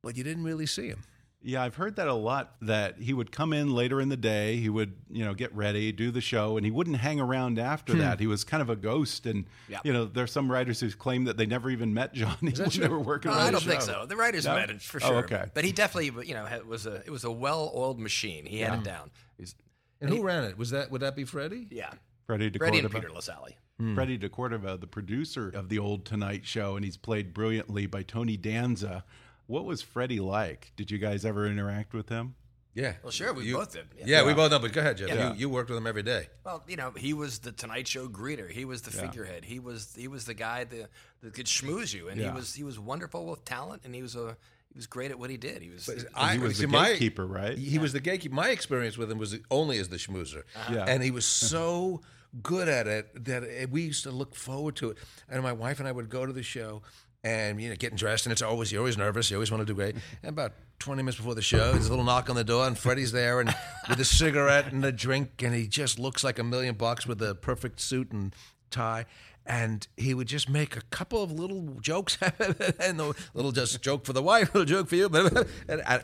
[0.00, 1.02] but you didn't really see him.
[1.42, 2.54] Yeah, I've heard that a lot.
[2.62, 5.90] That he would come in later in the day, he would, you know, get ready,
[5.90, 7.98] do the show, and he wouldn't hang around after hmm.
[8.00, 8.20] that.
[8.20, 9.80] He was kind of a ghost, and Yeah.
[9.82, 12.88] you know, there's some writers who claim that they never even met Johnny when they
[12.88, 13.32] were working.
[13.32, 14.06] No, on I don't think so.
[14.06, 14.54] The writers No?
[14.54, 15.16] met it for Oh, sure.
[15.24, 15.46] okay.
[15.54, 18.44] But he definitely, you know, was a it was a well-oiled machine.
[18.46, 19.10] He had it down.
[19.38, 19.54] He's,
[20.00, 20.56] And who ran it?
[20.58, 21.66] Was that would that be Freddie?
[21.70, 21.90] yeah,
[22.26, 22.92] Freddie Freddie and DeCordova.
[22.94, 23.56] Peter Lassally.
[23.78, 23.94] Hmm.
[23.94, 28.36] Freddie DeCordova, the producer of the old Tonight Show, and he's played brilliantly by Tony
[28.36, 29.04] Danza.
[29.46, 30.72] What was Freddie like?
[30.76, 32.34] Did you guys ever interact with him?
[32.72, 32.94] Yeah.
[33.02, 33.86] Well, sure, we You- both did.
[34.06, 34.58] Yeah, we both know.
[34.60, 35.08] But go ahead, Jeff.
[35.08, 35.32] Yeah.
[35.32, 36.28] You, you worked with him every day.
[36.44, 38.48] Well, you know, he was the Tonight Show greeter.
[38.50, 39.44] He was the figurehead.
[39.44, 40.88] He was he was the guy that,
[41.22, 42.30] that could schmooze you, and Yeah.
[42.30, 44.36] he was he was wonderful with talent, and he was a
[44.72, 45.62] he was great at what he did.
[45.62, 47.56] He was I, he was the see, my- gatekeeper, right?
[47.58, 48.34] He was the gatekeeper.
[48.34, 50.74] My experience with him was only as the schmoozer, uh-huh.
[50.74, 50.84] Yeah.
[50.88, 52.00] and he was so
[52.42, 54.98] good at it that it- we used to look forward to it.
[55.28, 56.82] And my wife and I would go to the show.
[57.22, 59.30] And you know, getting dressed, and it's always you're always nervous.
[59.30, 59.94] You always want to do great.
[60.22, 62.78] And about 20 minutes before the show, there's a little knock on the door, and
[62.78, 63.54] Freddie's there, and
[63.90, 67.20] with a cigarette and a drink, and he just looks like a million bucks with
[67.20, 68.34] a perfect suit and
[68.70, 69.04] tie.
[69.52, 72.16] And he would just make a couple of little jokes,
[72.80, 75.08] and a little just joke for the wife, a little joke for you.
[75.08, 75.48] But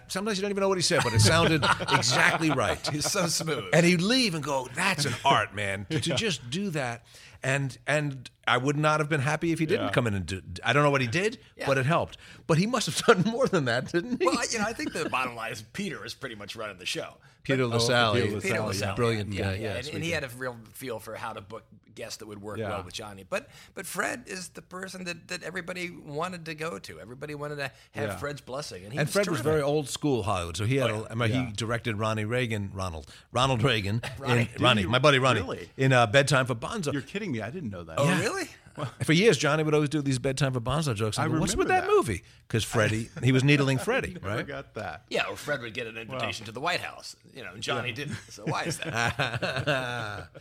[0.09, 2.85] sometimes you don't even know what he said, but it sounded exactly right.
[2.93, 3.67] he's so smooth.
[3.73, 7.05] And he'd leave and go, "That's an art, man." To, to just do that,
[7.41, 9.93] and and I would not have been happy if he didn't Yeah.
[9.93, 10.43] come in and do.
[10.65, 12.19] I don't know what he did, but it helped.
[12.49, 14.27] But he must have done more than that, didn't he?
[14.27, 16.87] well, you know, I think the bottom line is Peter is pretty much running the
[16.87, 17.15] show.
[17.47, 18.61] Peter Peter Lassally, Lassally, Peter yeah.
[18.65, 19.53] Lassally, brilliant yeah, guy.
[19.55, 22.27] yeah, Yeah, and, and he had a real feel for how to book guests that
[22.29, 22.69] would work Yeah.
[22.71, 23.25] well with Johnny.
[23.29, 27.01] But but Fred is the person that, that everybody wanted to go to.
[27.01, 28.17] Everybody wanted to have Yeah.
[28.17, 30.91] Fred's blessing, and he And was Fred was very old school Hollywood, so he had.
[30.91, 31.47] a, I mean, Yeah.
[31.47, 34.51] he directed Ronnie Reagan, Ronald, Ronald Reagan, Ronnie.
[34.55, 34.89] in, Ronnie, you?
[34.89, 35.71] my buddy Ronnie, Really?
[35.79, 36.93] in uh, Bedtime for Bonzo.
[36.93, 37.41] You're kidding me.
[37.41, 37.95] I didn't know that.
[37.99, 38.49] Oh, really?
[39.05, 41.19] For years, Johnny would always do these bedtime for Bonzo jokes.
[41.19, 41.91] I I go, What's with that, that.
[41.91, 42.23] movie?
[42.47, 44.47] Because Freddie, he was needling Freddie, I right?
[44.47, 45.03] got that.
[45.09, 47.17] Yeah, or Fred would get an invitation to the White House.
[47.35, 48.17] You know, and Johnny didn't.
[48.31, 50.29] So why is that?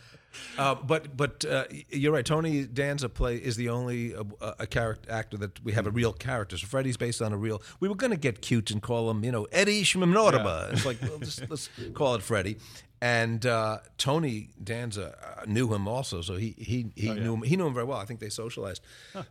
[0.58, 2.24] Uh, but but uh, you're right.
[2.24, 4.24] Tony Danza play is the only uh,
[4.58, 6.56] a character actor that we have a real character.
[6.56, 7.62] So Freddie's based on a real.
[7.80, 10.72] We were going to get cute and call him, you know, Eddie Schmimnorba.
[10.72, 12.56] It's like well, just, let's call it Freddie.
[13.00, 17.42] And uh, Tony Danza uh, knew him also, so he he he knew him.
[17.42, 17.98] He knew him very well.
[17.98, 18.80] I think they socialized.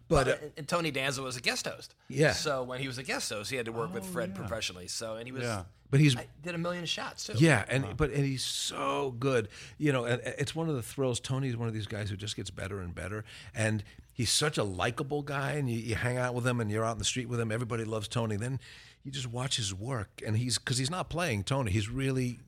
[0.08, 1.96] But uh, and, and Tony Danza was a guest host.
[2.08, 2.34] Yeah.
[2.34, 4.88] So when he was a guest host, he had to work with Fred professionally.
[4.88, 5.44] So and he was.
[5.44, 5.64] Yeah.
[5.90, 7.34] but he's I did a million shots too.
[7.38, 9.50] Yeah, and but and he's so good.
[9.78, 11.20] You know, and it's one of the thrills.
[11.20, 13.24] Tony's one of these guys who just gets better and better,
[13.56, 15.54] and he's such a likable guy.
[15.54, 17.52] And you, you hang out with him, and you're out in the street with him.
[17.52, 18.36] Everybody loves Tony.
[18.36, 18.60] Then
[19.04, 21.72] you just watch his work, and he's because he's not playing Tony.
[21.72, 22.40] He's really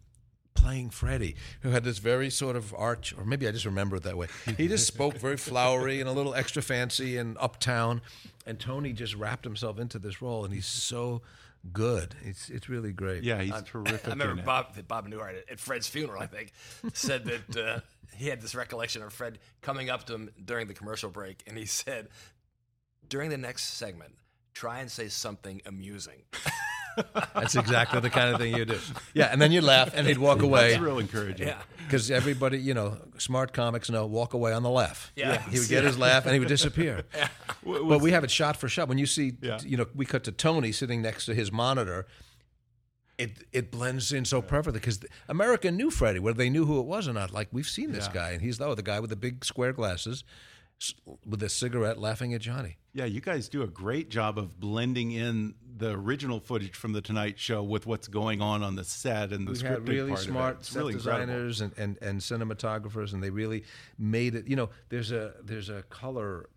[0.58, 4.04] playing Freddie, who had this very sort of arch, or maybe I just remember it
[4.04, 4.28] that way.
[4.58, 8.02] He just spoke very flowery and a little extra fancy and uptown,
[8.46, 11.22] and Tony just wrapped himself into this role, and he's so
[11.72, 12.16] good.
[12.24, 13.24] It's it's really great.
[13.24, 14.08] Yeah, he's terrific.
[14.08, 14.46] I remember in it.
[14.46, 16.22] Bob Bob Newhart at, at Fred's funeral.
[16.22, 16.52] I think
[16.94, 17.80] said that uh,
[18.16, 21.58] he had this recollection of Fred coming up to him during the commercial break, and
[21.58, 22.10] he said,
[23.08, 24.16] "During the next segment,
[24.54, 26.24] try and say something amusing."
[27.36, 28.80] That's exactly the kind of thing you do.
[29.14, 30.72] Yeah, and then you laugh, and he'd walk away.
[30.72, 31.48] That's real encouraging.
[31.48, 31.62] Yeah.
[31.86, 35.12] Because everybody, you know, smart comics know walk away on the laugh.
[35.16, 35.42] Yeah.
[35.50, 37.04] he would get his laugh and he would disappear.
[37.16, 37.30] Yeah.
[37.64, 38.88] But we have it shot for shot.
[38.90, 39.60] When you see, Yeah.
[39.64, 42.06] you know, we cut to Tony sitting next to his monitor.
[43.18, 46.86] It it blends in so perfectly because America knew Freddie, whether they knew who it
[46.86, 47.32] was or not.
[47.32, 48.14] Like we've seen this Yeah.
[48.14, 50.24] guy, and he's though the guy with the big square glasses,
[51.26, 52.78] with a cigarette, laughing at Johnny.
[52.94, 57.02] Yeah, you guys do a great job of blending in the original footage from the
[57.02, 60.10] Tonight Show with what's going on on the set and the we scripted had really
[60.12, 60.32] part of it.
[60.32, 61.26] smart It's set really incredible.
[61.28, 63.64] designers and, and, and cinematographers, and they really
[63.98, 64.48] made it.
[64.48, 66.50] You know, there's a there's a color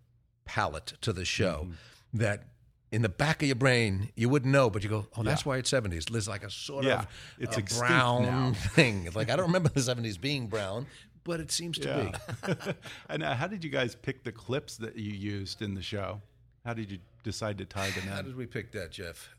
[0.45, 2.17] palette to the show Mm-hmm.
[2.19, 2.43] that
[2.91, 5.57] in the back of your brain you wouldn't know, but you go, oh, that's why
[5.57, 6.09] it's 70s.
[6.09, 7.07] There's like a sort Yeah, of
[7.39, 8.51] it's a brown now.
[8.55, 9.07] thing.
[9.15, 10.87] Like I don't remember the 70s being brown,
[11.23, 12.53] but it seems to Yeah.
[12.53, 12.53] be.
[13.09, 16.21] and uh, how did you guys pick the clips that you used in the show?
[16.65, 19.29] How did you decide to tie the them How did we pick that, Jeff?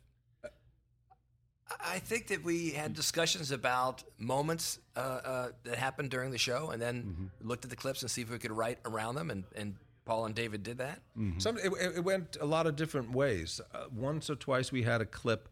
[1.82, 6.70] I think that we had discussions about moments uh, uh, that happened during the show,
[6.70, 7.48] and then Mm-hmm.
[7.48, 9.30] looked at the clips and see if we could write around them.
[9.30, 11.00] And, and Paul and David did that.
[11.38, 13.60] Some it, it it went a lot of different ways.
[13.72, 15.48] Uh, once or twice we had a clip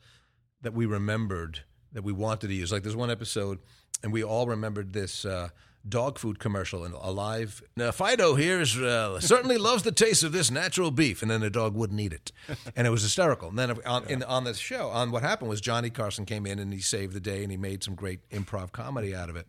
[0.63, 1.61] that we remembered
[1.93, 2.71] that we wanted to use.
[2.71, 3.59] Like there's one episode,
[4.03, 5.49] and we all remembered this uh,
[5.89, 7.63] dog food commercial in Alive.
[7.77, 11.41] Now Fido here is uh, certainly loves the taste of this natural beef, and then
[11.41, 12.33] the dog wouldn't eat it,
[12.77, 13.49] and it was hysterical.
[13.49, 16.59] And then on in, on this show, on what happened was Johnny Carson came in
[16.59, 19.47] and he saved the day, and he made some great improv comedy out of it.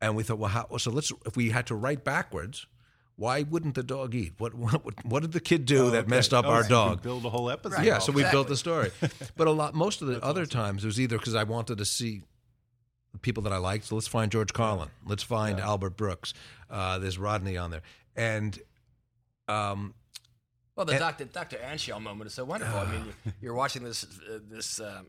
[0.00, 2.66] And we thought, well, how, so let's if we had to write backwards.
[3.16, 4.32] Why wouldn't the dog eat?
[4.38, 6.88] What what, what did the kid do that messed up Oh, our so you can
[6.88, 7.02] dog?
[7.02, 7.84] Build a whole episode.
[7.84, 8.32] yeah, off so we that.
[8.32, 8.90] built the story.
[9.36, 11.84] But a lot, most of the other times, it was either because I wanted to
[11.84, 12.22] see
[13.22, 13.84] people that I liked.
[13.86, 14.88] So let's find George Carlin.
[15.06, 16.34] Let's find Albert Brooks.
[16.70, 17.82] Uh, there's Rodney on there,
[18.16, 18.58] and
[19.48, 19.94] um,
[20.76, 21.24] Well, the And- Dr.
[21.26, 21.56] Dr.
[21.58, 22.78] Anshel moment is so wonderful.
[22.78, 25.06] I mean, you- you're watching this uh, this um,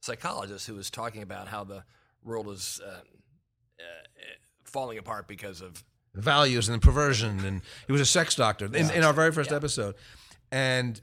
[0.00, 1.84] psychologist who is talking about how the
[2.24, 3.82] world is uh, uh,
[4.64, 5.84] falling apart because of
[6.14, 9.94] values and perversion, and he was a sex doctor in, in our very first episode,
[10.50, 11.00] and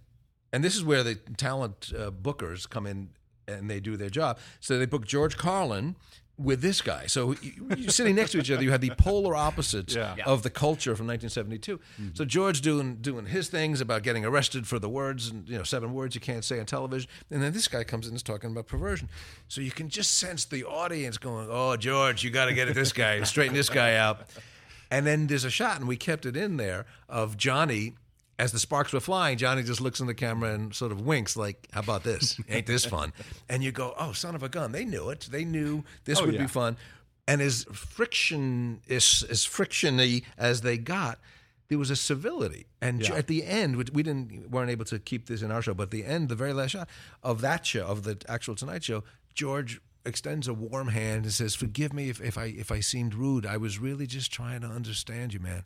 [0.53, 3.09] and this is where the talent uh, bookers come in
[3.47, 4.37] and they do their job.
[4.59, 5.95] So they book George Carlin
[6.39, 7.05] with this guy.
[7.07, 8.63] So you, you're sitting next to each other.
[8.63, 10.15] You had the polar opposites Yeah.
[10.17, 10.23] Yeah.
[10.25, 11.79] of the culture from 1972.
[12.13, 15.63] So George doing doing his things about getting arrested for the words and you know
[15.63, 18.23] seven words you can't say on television, and then this guy comes in and is
[18.23, 19.09] talking about perversion.
[19.49, 22.75] So you can just sense the audience going, "Oh, George, you got to get at
[22.75, 24.21] this guy, straighten this guy out."
[24.91, 27.95] And then there's a shot, and we kept it in there of Johnny.
[28.39, 31.35] As the sparks were flying, Johnny just looks in the camera and sort of winks,
[31.35, 32.39] like, "How about this?
[32.49, 33.11] Ain't this fun?"
[33.49, 34.71] And you go, "Oh, son of a gun!
[34.71, 35.27] They knew it.
[35.29, 36.41] They knew this Oh, would yeah.
[36.43, 36.77] be fun."
[37.27, 41.19] And as friction is as frictiony as they got,
[41.67, 42.65] there was a civility.
[42.81, 43.13] And Yeah.
[43.15, 45.83] at the end, which we didn't weren't able to keep this in our show, but
[45.83, 46.87] at the end, the very last shot
[47.21, 49.03] of that show, of the actual Tonight Show,
[49.35, 53.13] George extends a warm hand and says, "Forgive me if, if I if I seemed
[53.13, 53.45] rude.
[53.45, 55.65] I was really just trying to understand you, man."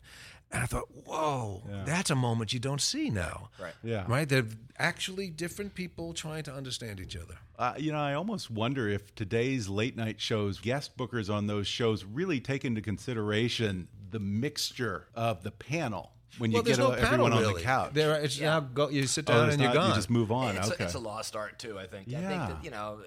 [0.54, 3.74] And I thought, "Whoa, that's a moment you don't see now." Right.
[3.82, 4.04] Yeah.
[4.08, 4.28] Right?
[4.28, 4.46] They're
[4.78, 7.34] actually different people trying to understand each other.
[7.58, 11.66] Uh, you know, I almost wonder if today's late night shows, guest bookers on those
[11.66, 16.78] shows really take into consideration the mixture of the panel when you well, get there's
[16.78, 17.54] no panel everyone on really.
[17.54, 17.90] the couch.
[17.92, 19.88] There, it's now go, you sit Oh, down there's and you're not- gone.
[19.90, 20.56] You just move on.
[20.56, 20.84] it's, okay.
[20.84, 21.78] a, it's a lost art too.
[21.78, 22.08] I think.
[22.08, 22.46] I think Yeah.
[22.48, 23.00] that you know,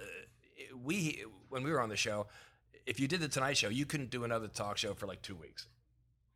[0.84, 2.28] we when we were on the show,
[2.86, 5.36] if you did the Tonight Show, you couldn't do another talk show for like two
[5.36, 5.68] weeks,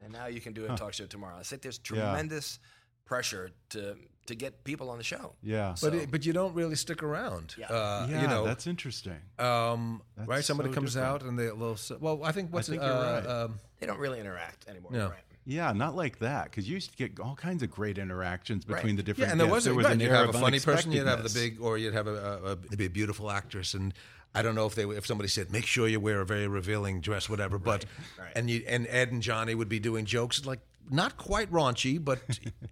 [0.04, 1.38] and now you can do a talk show tomorrow.
[1.40, 2.02] I think there's Yeah.
[2.02, 2.60] tremendous
[3.06, 3.96] pressure to
[4.28, 5.34] to get people on the show.
[5.42, 5.76] yeah.
[5.82, 7.56] but it, but you don't really stick around.
[7.58, 7.66] Yeah.
[7.66, 9.18] Uh, yeah, you know, that's interesting.
[9.40, 10.44] um, That's right?
[10.46, 11.24] Somebody so comes different.
[11.24, 11.76] out and they will.
[12.00, 13.26] Well, I think what's think it, you're uh, right.
[13.28, 14.92] um, They don't really interact anymore.
[14.92, 15.10] No.
[15.10, 15.20] Right.
[15.44, 18.76] Yeah, not like that because you used to get all kinds of great interactions Right.
[18.76, 19.28] between the different.
[19.28, 19.56] yeah, and there guests.
[19.56, 21.30] was, there was right, an you'd air have of a funny person, you'd have the
[21.34, 22.14] big, or you'd have a,
[22.46, 23.92] a, a, maybe a beautiful actress, and
[24.34, 27.02] I don't know if they if somebody said make sure you wear a very revealing
[27.02, 27.60] dress, whatever.
[27.60, 27.86] But
[28.18, 28.32] right.
[28.36, 32.20] and you and Ed and Johnny would be doing jokes like not quite raunchy, but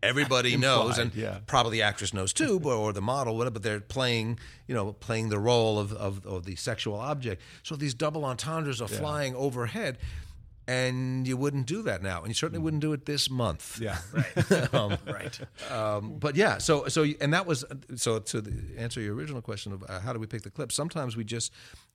[0.04, 1.40] everybody knows, and yeah.
[1.48, 3.54] probably the actress knows too, but, or the model, whatever.
[3.54, 7.42] But they're playing, you know, playing the role of of, of the sexual object.
[7.64, 9.98] So these double entendres are flying overhead.
[10.70, 13.80] And you wouldn't do that now, and you certainly wouldn't do it this month.
[13.82, 13.98] Yeah,
[14.74, 15.40] um, Right.
[15.72, 19.74] um, but yeah, so so and that was so to the, answer your original question
[19.74, 20.76] of uh, how do we pick the clips.
[20.76, 21.52] Sometimes we just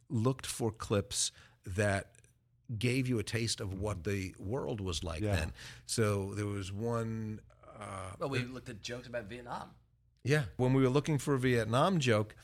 [0.09, 1.31] looked for clips
[1.67, 2.07] that
[2.79, 5.37] gave you a taste of what the world was like Yeah.
[5.37, 5.53] then.
[5.87, 7.41] So there was one.
[7.79, 9.69] Uh, Well, we looked at jokes about Vietnam.
[10.25, 12.35] yeah, when we were looking for a Vietnam joke,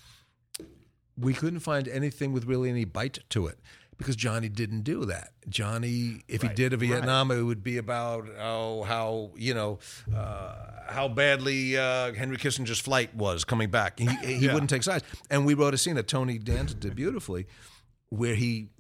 [1.17, 3.59] we couldn't find anything with really any bite to it
[4.01, 5.31] because Johnny didn't do that.
[5.49, 9.79] Johnny, if he did a Vietnam, it would be about oh how you know
[10.15, 10.55] uh,
[10.89, 14.01] how badly uh, Henry Kissinger's flight was coming back.
[14.01, 14.55] He, he Yeah.
[14.55, 15.05] wouldn't take sides.
[15.31, 17.47] And we wrote a scene that Tony Danza did beautifully,
[18.09, 18.71] where he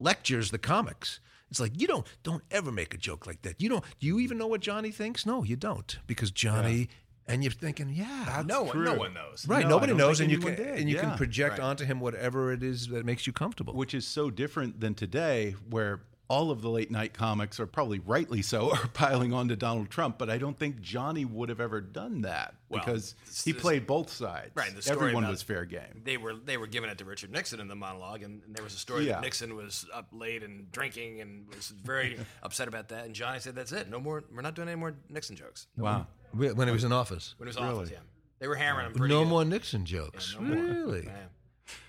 [0.00, 1.20] lectures the comics.
[1.50, 3.60] It's like you don't don't ever make a joke like that.
[3.60, 3.84] You don't.
[4.00, 5.24] Do you even know what Johnny thinks?
[5.26, 6.88] No, you don't, because Johnny.
[7.28, 9.46] And you're thinking, yeah, no one, no one knows.
[9.48, 10.78] Right, No, nobody knows, and you can did.
[10.78, 11.02] and you Yeah.
[11.02, 11.64] can project Right.
[11.66, 13.74] onto him whatever it is that makes you comfortable.
[13.74, 18.00] which is so different than today, where all of the late night comics are probably
[18.00, 20.18] rightly so are piling on to Donald Trump.
[20.18, 24.10] But I don't think Johnny would have ever done that Well, because he played both
[24.10, 24.50] sides.
[24.56, 26.02] Right, the story Everyone about- was fair game.
[26.04, 28.64] They were they were giving it to Richard Nixon in the monologue, and, and there
[28.64, 29.14] was a story Yeah.
[29.14, 33.04] that Nixon was up late and drinking and was very upset about that.
[33.04, 33.88] And Johnny said, "That's it.
[33.88, 34.24] No more.
[34.32, 36.06] We're not doing any more Nixon jokes." Wow.
[36.36, 37.98] When he was in office, When it was office, yeah,
[38.38, 38.92] they were hammering him.
[38.94, 39.28] Pretty no good.
[39.30, 40.34] more Nixon jokes.
[40.38, 40.64] no more.
[40.64, 41.04] really?
[41.06, 41.12] Yeah.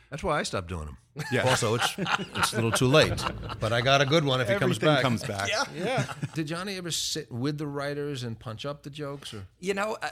[0.09, 0.97] That's why I stopped doing them.
[1.31, 1.49] Yeah.
[1.49, 3.21] Also, it's it's a little too late,
[3.59, 5.01] but I got a good one if he comes back.
[5.01, 5.49] comes back.
[5.49, 5.63] Yeah.
[5.75, 6.13] Yeah.
[6.35, 9.33] Did Johnny ever sit with the writers and punch up the jokes?
[9.33, 10.09] Or You know, uh,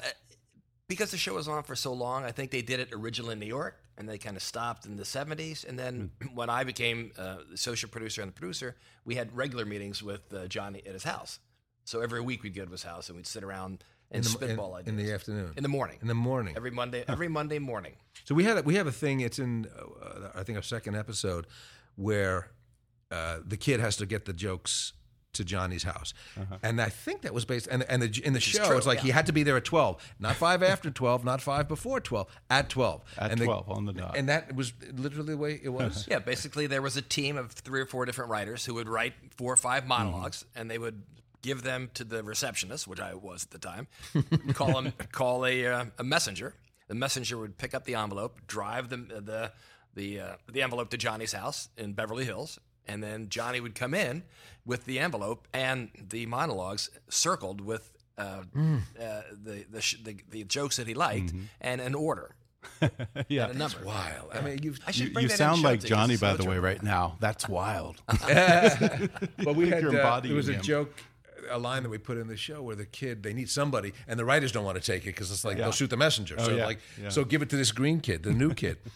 [0.87, 3.39] because the show was on for so long, I think they did it originally in
[3.39, 5.63] New York, and they kind of stopped in the 70s.
[5.67, 8.75] And then when I became uh, the associate producer and the producer,
[9.05, 11.37] we had regular meetings with uh, Johnny at his house.
[11.85, 14.29] So every week we'd go to his house and we'd sit around and in the,
[14.29, 16.53] spitball in, ideas in the afternoon, in the morning, in the morning.
[16.55, 17.93] every Monday, every Monday morning.
[18.23, 19.21] So we had a, we have a thing.
[19.21, 21.47] It's in uh, I think our second episode
[21.95, 22.51] where
[23.11, 24.93] uh, the kid has to get the jokes
[25.33, 26.13] to Johnny's house,
[26.63, 28.99] and I think that was based and and the, in the show true, it's like
[28.99, 29.03] yeah.
[29.03, 32.27] he had to be there at twelve, not five after twelve, not five before twelve,
[32.49, 34.15] at twelve, At and the- 12 on the dot.
[34.15, 36.07] and that was literally the way it was.
[36.09, 39.13] Yeah, basically there was a team of three or four different writers who would write
[39.35, 41.03] four or five monologs, and they would
[41.45, 43.87] give them to the receptionist, which I was at the time.
[44.53, 46.55] call him, call a, uh, a messenger.
[46.87, 49.51] The messenger would pick up the envelope, drive the the
[49.93, 53.93] the uh, the envelope to Johnny's house in Beverly Hills, and then Johnny would come
[53.93, 54.23] in
[54.65, 57.91] with the envelope and the monologues circled with.
[58.17, 58.43] Uh,
[58.97, 62.33] uh, the, the, sh- the the jokes that he liked and an order
[63.27, 63.43] yeah.
[63.47, 63.77] and a number.
[63.83, 64.29] Wild.
[64.33, 66.37] I mean, you've I should You, bring you that in sound like Johnny, by so
[66.43, 67.17] the way, right now.
[67.19, 68.01] That's wild.
[68.07, 70.61] But we had You're uh, embodying there was a him.
[70.61, 70.93] joke,
[71.49, 74.19] a line that we put in the show where the kid they need somebody, and
[74.19, 75.63] the writers don't want to take it because it's like Yeah.
[75.65, 76.35] they'll shoot the messenger.
[76.37, 77.09] Oh, so yeah, like, yeah.
[77.09, 78.77] so give it to this green kid, the new kid.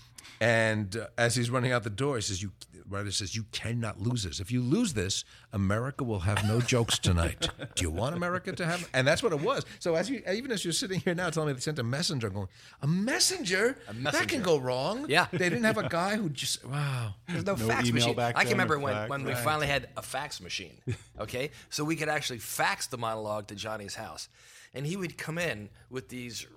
[0.41, 2.51] And uh, as he's running out the door, he says, "You."
[2.87, 4.39] Writer says, "You cannot lose this.
[4.39, 5.23] If you lose this,
[5.53, 7.47] America will have no jokes tonight.
[7.75, 9.63] Do you want America to have?" And that's what it was.
[9.79, 12.27] So as you, even as you're sitting here now, telling me they sent a messenger,
[12.27, 12.47] I'm going,
[12.81, 13.77] "A messenger?
[14.01, 15.27] That can go wrong." Yeah.
[15.31, 17.13] they didn't have a guy who just wow.
[17.27, 18.15] There's no, No fax email machine.
[18.15, 19.09] back I can remember when, fax.
[19.09, 19.43] when we Right.
[19.43, 20.77] finally had a fax machine.
[21.19, 24.29] Okay, so we could actually fax the monologue to Johnny's house,
[24.73, 26.47] and he would come in with these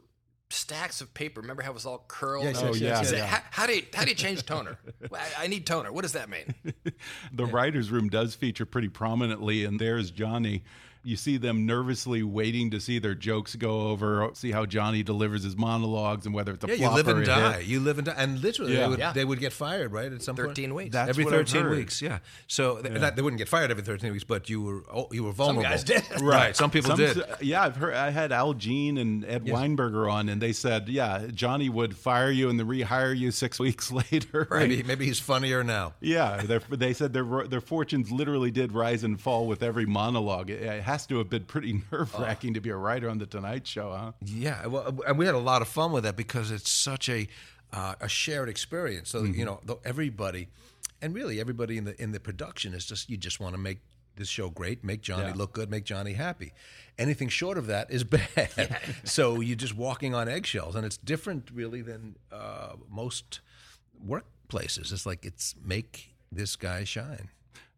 [0.52, 1.40] stacks of paper.
[1.40, 2.44] Remember how it was all curled?
[2.44, 3.26] Yes, yes, Oh, yes, said, yeah.
[3.26, 4.78] How, how do you how do you change toner?
[5.10, 5.92] Well, I, I need toner.
[5.92, 6.54] What does that mean?
[7.32, 10.62] The writer's room does feature pretty prominently, and there's Johnny.
[11.04, 15.42] You see them nervously waiting to see their jokes go over, see how Johnny delivers
[15.42, 17.52] his monologues, and whether it's a Yeah, you flop live or and a die.
[17.58, 17.66] hit.
[17.66, 18.80] You live and die, and literally Yeah.
[18.82, 19.12] they, would, Yeah.
[19.12, 20.12] they would get fired, right?
[20.12, 20.92] At some point, Thirteen weeks.
[20.92, 22.00] That's every thirteen weeks.
[22.00, 22.18] Yeah.
[22.46, 25.24] So th- not- they wouldn't get fired every thirteen weeks, but you were oh, you
[25.24, 25.62] were vulnerable.
[25.64, 26.04] Some guys did.
[26.22, 26.54] right?
[26.56, 27.22] Some people Some- did.
[27.40, 27.94] Yeah, I've heard.
[27.94, 32.30] I had Al Jean and Ed Weinberger on, and they said, yeah, Johnny would fire
[32.30, 34.46] you and then rehire you six weeks later.
[34.50, 35.94] Maybe maybe he's funnier now.
[36.00, 40.48] Yeah, they said their their fortunes literally did rise and fall with every monologue.
[40.50, 43.26] It, it has to have been pretty nerve wracking to be a writer on the
[43.26, 44.12] Tonight Show, huh?
[44.24, 47.26] Yeah, well, and we had a lot of fun with that because it's such a
[47.72, 49.08] uh, a shared experience.
[49.10, 49.38] So Mm-hmm.
[49.38, 50.48] you know, everybody,
[51.00, 53.78] and really everybody in the in the production is just you just want to make
[54.16, 55.34] this show great, make Johnny Yeah.
[55.34, 56.52] look good, make Johnny happy.
[56.98, 58.76] Anything short of that is bad.
[59.04, 63.40] so you're just walking on eggshells, and it's different really than uh, most
[64.06, 64.92] workplaces.
[64.92, 67.28] It's like it's make this guy shine.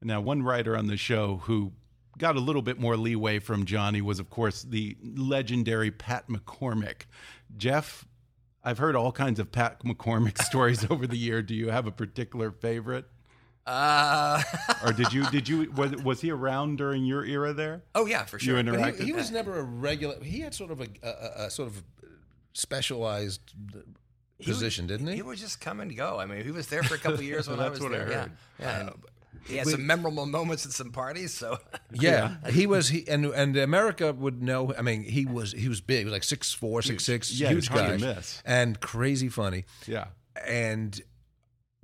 [0.02, 1.72] Now, one writer on the show who
[2.18, 7.02] got a little bit more leeway from Johnny was, of course, the legendary Pat McCormick.
[7.56, 8.04] Jeff,
[8.62, 11.42] I've heard all kinds of Pat McCormick stories over the year.
[11.42, 13.06] Do you have a particular favorite?
[13.66, 14.42] Uh,
[14.84, 17.82] Or did you did you was, was he around during your era there?
[17.94, 18.58] oh yeah, for sure.
[18.58, 18.98] You But interacted.
[19.00, 20.22] he, he was never a regular.
[20.22, 21.82] He had sort of a, a, a sort of
[22.52, 23.40] specialized
[24.42, 25.14] position, didn't he?
[25.16, 26.18] He was just come and go.
[26.18, 27.98] I mean, he was there for a couple of years when I was what I
[27.98, 28.10] there.
[28.10, 28.26] Yeah,
[28.60, 28.90] yeah.
[29.34, 31.32] And he had some memorable moments at some parties.
[31.34, 31.58] So
[31.92, 32.88] Yeah, he was.
[32.88, 34.72] He and and America would know.
[34.76, 35.98] I mean, he was he was big.
[36.00, 39.64] He was like six four, six six, Yeah, huge guy, and crazy funny.
[39.86, 40.06] Yeah.
[40.46, 41.00] And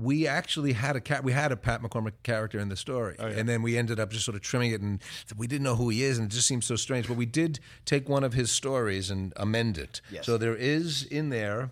[0.00, 1.22] we actually had a cat.
[1.22, 4.24] We had a Pat McCormick character in the story, and then we ended up just
[4.24, 5.00] sort of trimming it, and
[5.36, 7.06] we didn't know who he is, and it just seemed so strange.
[7.06, 10.00] But we did take one of his stories and amend it.
[10.10, 10.24] Yes.
[10.24, 11.70] So there is in there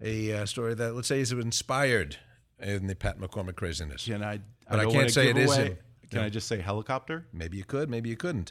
[0.00, 2.16] a uh, story that let's say is inspired
[2.58, 4.04] in the Pat McCormick craziness.
[4.04, 4.40] Can I?
[4.70, 5.78] But I don't can't say it isn't.
[6.10, 7.24] Can I just say helicopter?
[7.32, 8.50] Maybe you could, maybe you couldn't.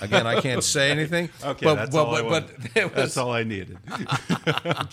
[0.00, 1.28] Again, I can't say anything.
[1.44, 3.76] Okay, but, that's but, all I but, was, That's all I needed.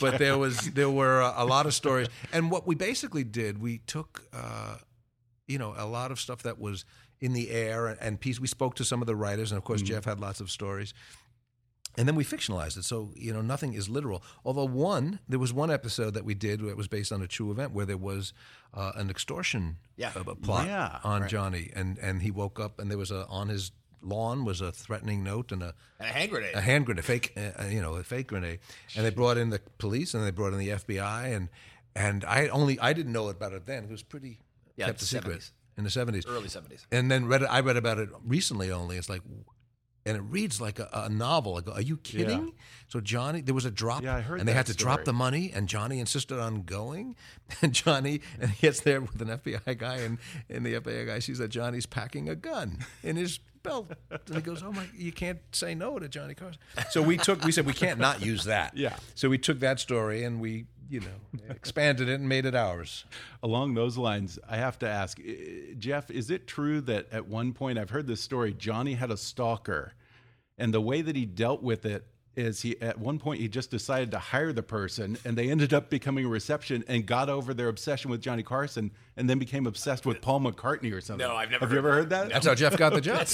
[0.02, 3.62] but there was there were a, a lot of stories, and what we basically did,
[3.62, 4.78] we took, uh,
[5.48, 6.84] you know, a lot of stuff that was
[7.22, 8.40] in the air, and, and piece.
[8.40, 10.94] We spoke to some of the writers, and of course, Jeff had lots of stories.
[11.98, 14.24] And then we fictionalized it, so you know nothing is literal.
[14.46, 17.52] Although one, there was one episode that we did that was based on a true
[17.52, 18.34] event, where there was
[18.74, 20.12] uh, an extortion Yeah.
[20.16, 23.50] uh, plot Yeah, on Johnny, and and he woke up and there was a on
[23.50, 23.72] his
[24.02, 26.56] lawn was a threatening note and a and a hand grenade.
[26.56, 28.60] a hand grenade, fake, uh, you know, a fake grenade,
[28.96, 31.50] and they brought in the police and they brought in the FBI, and
[31.96, 33.84] and I only I didn't know about it then.
[33.84, 34.40] It was pretty
[34.78, 35.52] Yeah, kept a the secret 70s.
[35.78, 36.88] in the seventies, Early seventies.
[36.92, 38.96] and then read it, I read about it recently only.
[38.98, 39.22] It's like.
[40.06, 41.58] And it reads like a, a novel.
[41.58, 42.46] I go, are you kidding?
[42.46, 42.54] Yeah.
[42.88, 45.14] So Johnny, there was a drop, Yeah, I heard and they had to drop the
[45.14, 47.16] money, and Johnny insisted on going.
[47.62, 50.18] And Johnny, and he gets there with an FBI guy, and,
[50.50, 54.42] and the FBI guy sees that Johnny's packing a gun in his belt, and he
[54.42, 57.66] goes, "Oh my, you can't say no to Johnny Carson." So we took, we said
[57.66, 58.72] we can't not use that.
[58.78, 58.96] Yeah.
[59.16, 63.06] So we took that story and we you know, expanded it and made it ours.
[63.42, 65.22] Along those lines, I have to ask,
[65.80, 68.54] Jeff, is it true that at one point I've heard this story?
[68.54, 69.94] Johnny had a stalker,
[70.58, 72.06] and the way that he dealt with it
[72.36, 75.74] is he at one point he just decided to hire the person and they ended
[75.74, 79.68] up becoming a reception and got over their obsession with Johnny Carson and then became
[79.68, 81.28] obsessed with Paul McCartney or something.
[81.28, 82.30] No, I've never Have you heard ever heard that?
[82.30, 83.28] That's how Jeff got the job.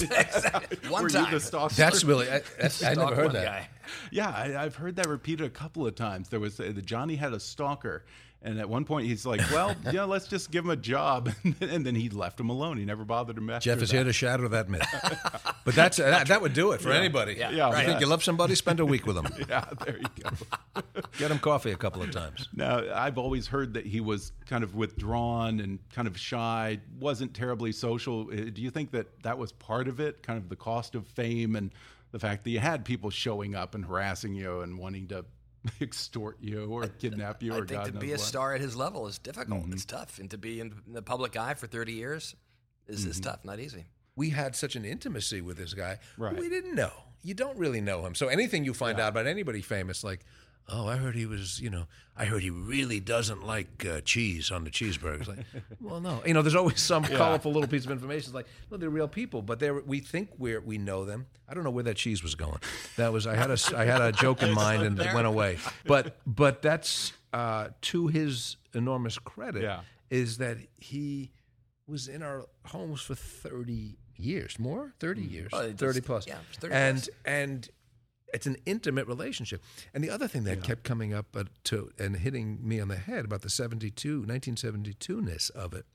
[0.90, 1.26] One Were time.
[1.26, 1.76] you the stalker?
[1.76, 3.46] That's really, I, that's, I never heard that.
[3.46, 3.70] guy.
[4.12, 6.30] Yeah, I, I've heard that repeated a couple of times.
[6.30, 8.04] There was uh, the Johnny had a stalker,
[8.48, 11.30] and at one point he's like, "Well, yeah, let's just give him a job,"
[11.62, 12.78] and then he left him alone.
[12.78, 13.50] He never bothered him.
[13.50, 13.96] After Jeff is that.
[13.98, 14.88] here to shatter that myth.
[15.66, 17.36] but that's that, that would do it for anybody.
[17.38, 18.56] Yeah, Yeah, You think you love somebody?
[18.56, 19.28] Spend a week with them.
[19.50, 20.82] Yeah, there you go.
[21.18, 22.48] Get him coffee a couple of times.
[22.54, 27.34] Now, I've always heard that he was kind of withdrawn and kind of shy, wasn't
[27.34, 28.30] terribly social.
[28.32, 31.06] Uh, Do you think that that was part of it, kind of the cost of
[31.08, 31.72] fame and
[32.12, 35.26] the fact that you had people showing up and harassing you and wanting to
[35.82, 38.20] extort you or kidnap you I or think God to knows be a what?
[38.22, 39.62] star at his level is difficult.
[39.64, 39.74] Mm-hmm.
[39.74, 42.36] It's tough, and to be in the public eye for 30 years
[42.88, 43.10] is, Mm-hmm.
[43.12, 43.86] is tough, not easy.
[44.16, 46.00] We had such an intimacy with this guy.
[46.18, 46.36] Right.
[46.38, 46.92] We didn't know.
[47.22, 48.16] You don't really know him.
[48.16, 50.22] So anything you find out about anybody famous, like,
[50.70, 54.52] oh, I heard he was, you know, I heard he really doesn't like uh, cheese
[54.52, 55.28] on the cheeseburgers.
[55.28, 55.46] Like,
[55.82, 56.22] well, no.
[56.26, 58.30] You know, there's always some colorful little piece of information.
[58.30, 61.28] It's like, no, they're real people, but they're, we think we're, we know them.
[61.48, 62.60] I don't know where that cheese was going.
[62.98, 65.58] That was, I had a, I had a joke in mind and it went away.
[65.86, 69.82] But, but that's uh, to his enormous credit Yeah.
[70.10, 71.32] is that he
[71.88, 76.28] was in our homes for 30 years, more 30 years, Oh, it 30 plus.
[76.28, 77.10] yeah, 30 and plus.
[77.26, 77.70] and
[78.34, 79.64] it's an intimate relationship.
[79.94, 82.98] And the other thing that kept coming up uh, to and hitting me on the
[82.98, 85.86] head about the 72 1972ness of it.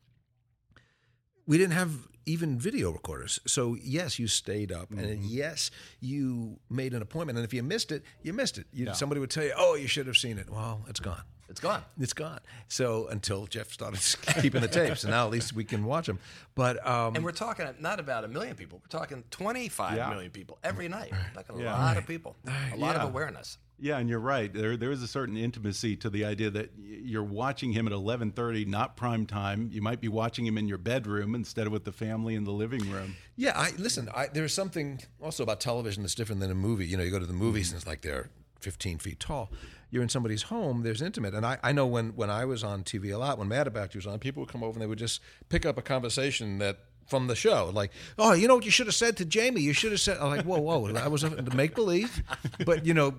[1.47, 1.91] We didn't have
[2.25, 3.41] even video recorders.
[3.47, 5.25] So yes, you stayed up and Mm-hmm.
[5.29, 5.71] yes,
[6.01, 8.67] you made an appointment and if you missed it, you missed it.
[8.73, 11.23] You, somebody would tell you, "Oh, you should have seen it." Well, it's gone.
[11.49, 11.83] It's gone.
[12.01, 12.39] It's gone.
[12.69, 14.01] So until Jeff started
[14.41, 16.19] keeping the tapes, and now at least we can watch them.
[16.55, 18.81] But um, And we're talking not about a million people.
[18.83, 20.39] We're talking twenty-five million Yeah.
[20.41, 21.13] people every night.
[21.37, 21.73] Like a Yeah.
[21.77, 22.37] lot of people.
[22.73, 23.59] A lot of awareness.
[23.83, 24.55] Yeah, and you're right.
[24.55, 28.65] There, there is a certain intimacy to the idea that you're watching him at 11:30,
[28.69, 29.71] not prime time.
[29.73, 32.53] You might be watching him in your bedroom instead of with the family in the
[32.53, 33.17] living room.
[33.35, 34.09] Yeah, I listen.
[34.15, 36.87] I, there's something also about television that's different than a movie.
[36.87, 37.75] You know, you go to the movies mm-hmm.
[37.75, 38.31] and it's like they're
[38.61, 39.51] 15 feet tall.
[39.91, 40.85] You're in somebody's home.
[40.85, 43.49] There's intimate, and I, I know when when I was on TV a lot, when
[43.49, 45.77] Mad About You was on, people would come over and they would just pick up
[45.77, 46.79] a conversation that
[47.13, 49.61] from the show, like, oh, you know what you should have said to Jamie?
[49.61, 52.23] You should have said, I'm like, whoa, whoa, I was a make believe,
[52.65, 53.17] but you know,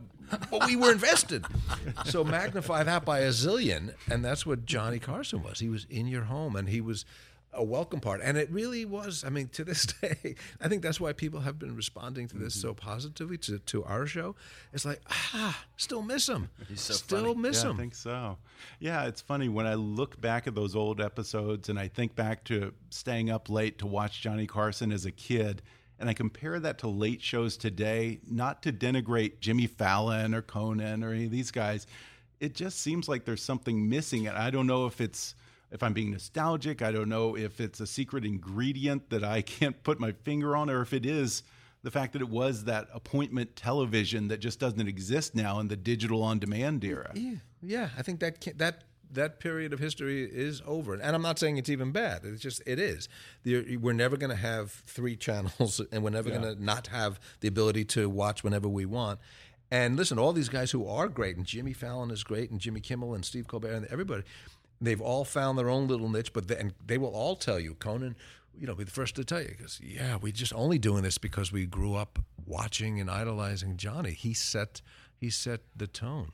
[0.50, 1.46] but we were invested.
[2.06, 5.60] So magnify that by a zillion, and that's what Johnny Carson was.
[5.60, 7.06] He was in your home, and he was
[7.54, 8.22] a welcome part.
[8.24, 9.24] And it really was.
[9.24, 12.60] I mean, to this day, I think that's why people have been responding to this
[12.60, 14.36] so positively to, to our show.
[14.74, 16.50] It's like, ah, still miss him.
[16.76, 17.36] so still funny.
[17.36, 17.76] miss yeah, him.
[17.76, 18.38] I think so.
[18.80, 22.44] Yeah, it's funny when I look back at those old episodes and I think back
[22.46, 25.62] to staying up late to watch Johnny Carson as a kid.
[26.00, 31.04] And I compare that to late shows today, not to denigrate Jimmy Fallon or Conan
[31.04, 31.88] or any of these guys.
[32.40, 34.28] It just seems like there's something missing.
[34.28, 35.36] And I don't know if it's
[35.74, 36.82] if I'm being nostalgic.
[36.82, 40.70] I don't know if it's a secret ingredient that I can't put my finger on,
[40.70, 41.44] or if it is
[41.82, 45.76] the fact that it was that appointment television that just doesn't exist now in the
[45.76, 47.12] digital on demand era.
[47.14, 47.90] Yeah, yeah.
[47.98, 51.70] I think that that that period of history is over, and I'm not saying it's
[51.70, 52.22] even bad.
[52.24, 53.10] It's just it is.
[53.46, 57.48] We're never going to have three channels, and we're never going to not have the
[57.48, 59.20] ability to watch whenever we want.
[59.72, 62.80] And listen, all these guys who are great, and Jimmy Fallon is great, and Jimmy
[62.80, 64.24] Kimmel and Steve Colbert, and everybody,
[64.86, 66.34] they've all found their own little niche.
[66.34, 68.16] But they, and they will all tell you, Conan.
[68.60, 71.18] You know, be the first to tell you because yeah, we're just only doing this
[71.18, 74.12] because we grew up watching and idolizing Johnny.
[74.12, 74.82] He set
[75.20, 76.32] he set the tone.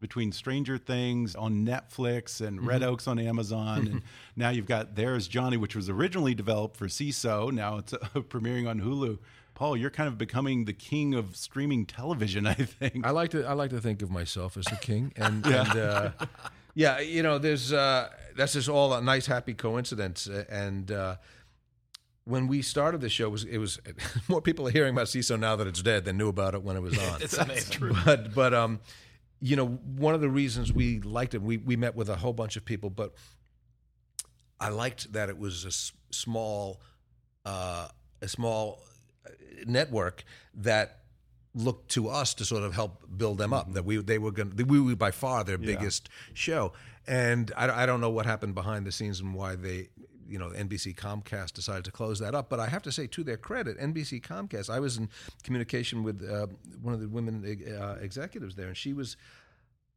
[0.00, 4.02] between Stranger Things on Netflix and Red Oaks on Amazon, and
[4.36, 7.50] now you've got There's Johnny, which was originally developed for Seeso.
[7.52, 9.18] Now it's uh, premiering on Hulu.
[9.54, 13.06] Paul, you're kind of becoming the king of streaming television, I think.
[13.06, 15.78] I like to I like to think of myself as a king, and yeah, and,
[15.78, 16.10] uh,
[16.74, 21.16] yeah you know, there's uh, that's just all a nice happy coincidence, uh, and uh,
[22.24, 23.80] when we started the show, it was it was
[24.28, 26.76] more people are hearing about Seeso now that it's dead than knew about it when
[26.76, 27.22] it was on.
[27.22, 27.96] It's amazing.
[28.04, 28.80] but but um,
[29.40, 32.32] you know, one of the reasons we liked it, we we met with a whole
[32.32, 33.12] bunch of people, but
[34.60, 36.80] I liked that it was a s- small,
[37.44, 37.88] uh,
[38.20, 38.80] a small
[39.26, 39.30] uh,
[39.66, 40.22] network
[40.54, 41.01] that
[41.54, 43.72] looked to us to sort of help build them up.
[43.74, 46.72] That we they were going to we were by far their biggest show,
[47.06, 49.90] and I, I don't know what happened behind the scenes and why they.
[50.28, 52.48] You know, NBC Comcast decided to close that up.
[52.48, 55.10] But I have to say, to their credit, NBC Comcast, I was in
[55.42, 56.46] communication with uh,
[56.80, 59.18] one of the women uh, executives there, and she was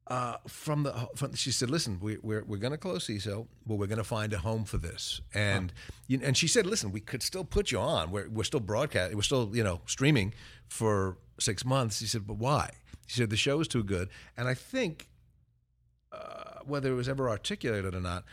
[0.08, 3.76] uh, from the from she said, "Listen, we, we're we're going to close Seeso, but
[3.76, 5.74] we're going to find a home for this." And
[6.08, 8.12] you, and she said, "Listen, we could still put you on.
[8.12, 9.16] We're we're still broadcast.
[9.16, 10.34] We're still you know streaming
[10.68, 12.72] for six months." He said, "But why?"
[13.08, 15.08] He said, "The show is too good." And I think
[16.12, 18.24] uh, whether it was ever articulated or not.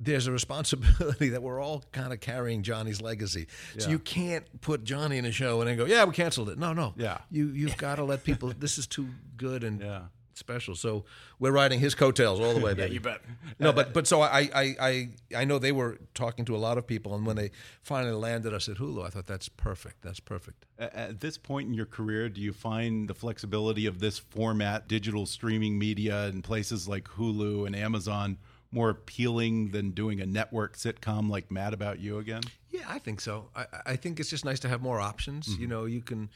[0.00, 3.48] There's a responsibility that we're all kind of carrying Johnny's legacy.
[3.78, 6.58] So you can't put Johnny in a show and then go, "Yeah, we canceled it."
[6.58, 6.94] No, no.
[6.96, 7.18] Yeah.
[7.32, 8.52] You you've got to let people.
[8.56, 10.02] This is too good and Yeah.
[10.38, 10.74] Special.
[10.74, 11.04] So
[11.38, 12.94] we're riding his coattails all the way, Yeah, baby.
[12.94, 13.20] you bet.
[13.58, 16.78] No, but but so I, I I I know they were talking to a lot
[16.78, 17.50] of people, and when they
[17.82, 20.02] finally landed us at Hulu, I thought that's perfect.
[20.02, 20.64] That's perfect.
[20.78, 25.26] At this point in your career, do you find the flexibility of this format, digital
[25.26, 28.38] streaming media, and places like Hulu and Amazon,
[28.70, 32.42] more appealing than doing a network sitcom like Mad About You again?
[32.70, 33.48] Yeah, I think so.
[33.56, 35.48] I, I think it's just nice to have more options.
[35.48, 35.62] Mm-hmm.
[35.62, 36.28] You know, you can,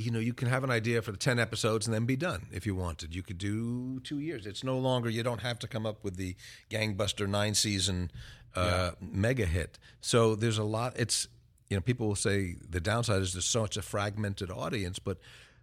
[0.00, 2.46] you know, you can have an idea for the ten episodes and then be done
[2.52, 3.14] if you wanted.
[3.14, 4.46] You could do two years.
[4.46, 5.10] It's no longer.
[5.10, 6.36] You don't have to come up with the
[6.70, 8.10] gangbuster nine season
[8.56, 9.78] uh, mega hit.
[10.00, 10.98] So there's a lot.
[10.98, 11.28] It's
[11.68, 15.18] you know, people will say the downside is there's such a fragmented audience, but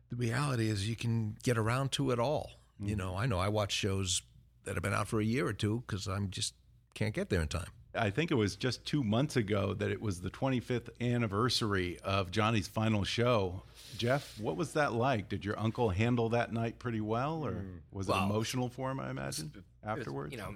[0.10, 2.52] the reality is you can get around to it all.
[2.80, 4.22] You know, I know I watch shows
[4.66, 6.54] that have been out for a year or two because I'm just
[6.94, 7.70] can't get there in time.
[7.96, 12.32] I think it was just two months ago that it was the 25th anniversary of
[12.32, 13.64] Johnny's final show.
[13.98, 15.30] Jeff, what was that like?
[15.30, 19.00] Did your uncle handle that night pretty well, or was it emotional for him?
[19.00, 19.52] I imagine
[19.84, 20.32] afterwards.
[20.32, 20.56] You know,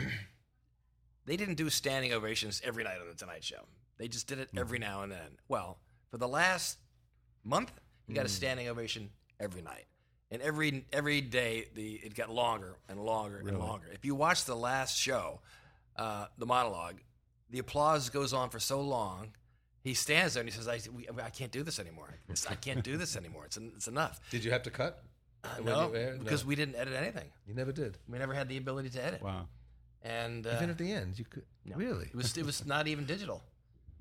[1.26, 3.66] they didn't do standing ovations every night on the Tonight Show.
[3.98, 5.38] They just did it every now and then.
[5.48, 5.78] Well,
[6.10, 6.78] for the last
[7.44, 7.72] month,
[8.06, 8.16] you Mm.
[8.16, 9.10] got a standing ovation
[9.40, 9.86] every night,
[10.30, 13.88] and every every day the it got longer and longer and longer.
[13.92, 15.40] If you watch the last show,
[15.98, 16.96] uh, the monologue,
[17.50, 19.32] the applause goes on for so long.
[19.82, 22.14] He stands there and he says, "I, we, I can't do this anymore.
[22.28, 23.44] It's, I can't do this anymore.
[23.46, 25.02] It's, it's enough." Did you have to cut?
[25.56, 26.24] When no, you aired?
[26.24, 27.28] because we didn't edit anything.
[27.46, 27.96] You never did.
[28.08, 29.22] We never had the ability to edit.
[29.22, 29.46] wow,
[30.02, 31.76] And uh, Even at the end, you could no.
[31.76, 33.44] really it was it was not even digital.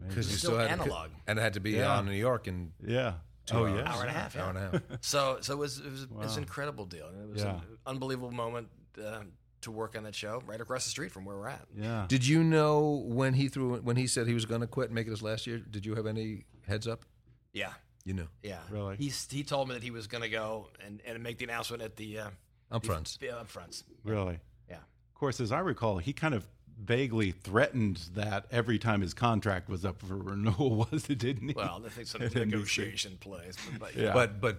[0.07, 1.09] because you still still had analog.
[1.11, 1.95] To, and it had to be Yeah.
[1.97, 3.13] on New York and yeah.
[3.45, 3.75] two oh hours.
[3.75, 4.81] yeah, Hour and a half, Hour and a half.
[5.01, 7.07] So so it was it was, it was an incredible deal.
[7.07, 7.55] It was Yeah.
[7.57, 8.67] an unbelievable moment
[8.99, 9.21] uh,
[9.61, 11.65] to work on that show right across the street from where we're at.
[11.75, 12.05] yeah.
[12.07, 14.95] Did you know when he threw when he said he was going to quit and
[14.95, 15.57] make it his last year?
[15.57, 17.05] Did you have any heads up?
[17.53, 17.71] Yeah,
[18.05, 18.59] You knew yeah.
[18.69, 18.97] Really?
[18.97, 21.81] He's he told me that he was going to go and, and make the announcement
[21.81, 22.29] at the uh,
[22.71, 23.17] up fronts.
[23.17, 23.83] the up fronts.
[24.03, 24.39] Really?
[24.69, 24.75] Yeah.
[24.75, 26.47] Of course, as I recall, he kind of
[26.79, 31.17] vaguely threatened that every time his contract was up for renewal, was it?
[31.17, 31.53] Didn't he?
[31.55, 34.13] Well, I think some negotiation plays, but, but Yeah.
[34.13, 34.57] But but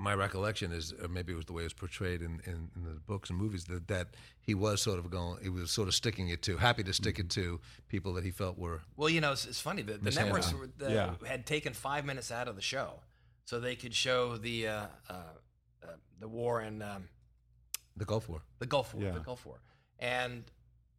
[0.00, 2.84] my recollection is, or maybe it was the way it was portrayed in, in, in
[2.84, 4.06] the books and movies, that, that
[4.40, 7.18] he was sort of going, he was sort of sticking it to, happy to stick
[7.18, 8.80] it to people that he felt were.
[8.96, 9.82] Well, you know, it's, it's funny.
[9.82, 11.14] The, the networks were, the, Yeah.
[11.26, 13.00] had taken five minutes out of the show,
[13.44, 15.12] so they could show the uh, uh,
[15.82, 15.86] uh,
[16.20, 17.08] the war in um,
[17.96, 18.42] The Gulf War.
[18.60, 19.10] the Gulf War, Yeah.
[19.12, 19.58] the Gulf War,
[19.98, 20.44] and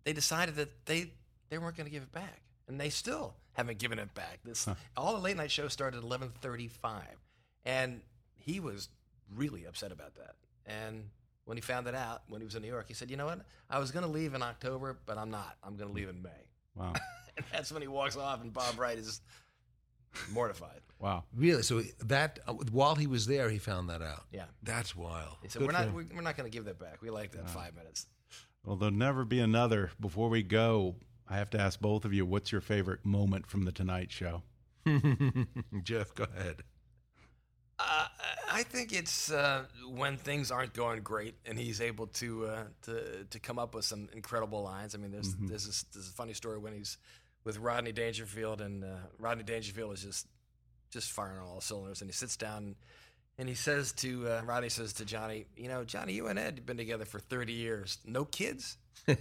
[0.04, 1.12] they decided that they
[1.50, 4.40] they weren't going to give it back, and they still haven't given it back.
[4.44, 7.16] This all the late night shows started at eleven thirty five,
[7.64, 8.02] and
[8.50, 8.90] he was
[9.36, 10.36] really upset about that.
[10.66, 11.10] And
[11.46, 13.26] when he found it out, when he was in New York, he said, "You know
[13.26, 13.42] what?
[13.70, 15.56] I was going to leave in October, but I'm not.
[15.64, 16.30] I'm going to leave in May."
[16.76, 16.94] wow,
[17.38, 19.22] And that's when he walks off, and Bob Wright is
[20.32, 20.82] mortified.
[21.00, 21.24] wow.
[21.36, 21.62] Really?
[21.62, 24.26] So that, uh, while he was there, he found that out.
[24.32, 24.46] Yeah.
[24.64, 25.38] That's wild.
[25.42, 25.94] He said, Good "We're not.
[25.94, 27.02] We're, we're not going to give that back.
[27.02, 28.08] We like that five minutes."
[28.66, 29.92] Well, there'll never be another.
[30.00, 30.96] Before we go,
[31.28, 34.44] I have to ask both of you, what's your favorite moment from the Tonight Show?
[35.84, 36.64] Jeff, go ahead.
[37.80, 38.08] Uh,
[38.60, 43.24] I think it's uh, when things aren't going great, and he's able to uh, to
[43.30, 44.96] to come up with some incredible lines.
[44.96, 46.98] I mean, there's there's, this, there's a funny story when he's
[47.46, 48.88] with Rodney Dangerfield, and uh,
[49.18, 50.28] Rodney Dangerfield is just
[50.92, 52.58] just firing all cylinders, and he sits down.
[52.58, 52.76] And
[53.48, 56.66] he says to uh, Rodney says to Johnny, you know, Johnny, you and Ed have
[56.66, 58.00] been together for thirty years.
[58.06, 58.78] No kids.
[59.06, 59.16] he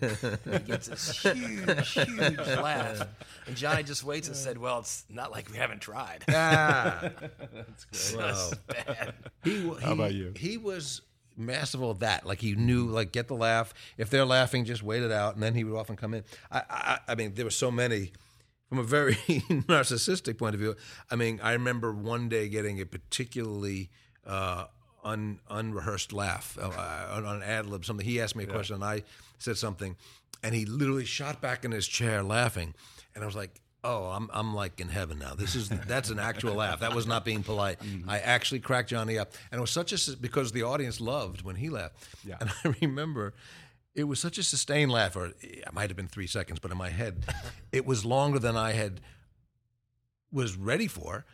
[0.66, 3.06] gets this huge, huge laugh,
[3.46, 7.10] and Johnny just waits and said, "Well, it's not like we haven't tried." Ah,
[7.92, 8.50] It's Wow.
[8.66, 9.14] bad.
[9.44, 10.32] he, he, How about you?
[10.36, 11.02] He was
[11.36, 12.26] masterful at that.
[12.26, 13.72] Like he knew, like get the laugh.
[13.96, 16.24] If they're laughing, just wait it out, and then he would often come in.
[16.50, 18.12] I, I, I mean, there were so many.
[18.68, 19.14] From a very
[19.66, 20.76] narcissistic point of view,
[21.10, 23.88] I mean, I remember one day getting a particularly
[24.28, 24.66] uh,
[25.04, 26.70] un, unrehearsed laugh uh,
[27.10, 27.84] on an ad lib.
[27.84, 29.02] Something he asked me a question, and I
[29.38, 29.96] said something,
[30.42, 32.74] and he literally shot back in his chair laughing,
[33.14, 33.60] and I was like.
[33.84, 35.34] Oh, I'm I'm like in heaven now.
[35.34, 36.80] This is that's an actual laugh.
[36.80, 37.78] That was not being polite.
[38.08, 41.54] I actually cracked Johnny up, and it was such a because the audience loved when
[41.54, 41.94] he laughed.
[42.26, 42.38] Yeah.
[42.40, 43.34] And I remember
[43.98, 46.76] it was such a sustained laugh, or it might have been three seconds, but in
[46.76, 47.24] my head,
[47.72, 49.00] it was longer than I had
[50.32, 51.24] was ready for.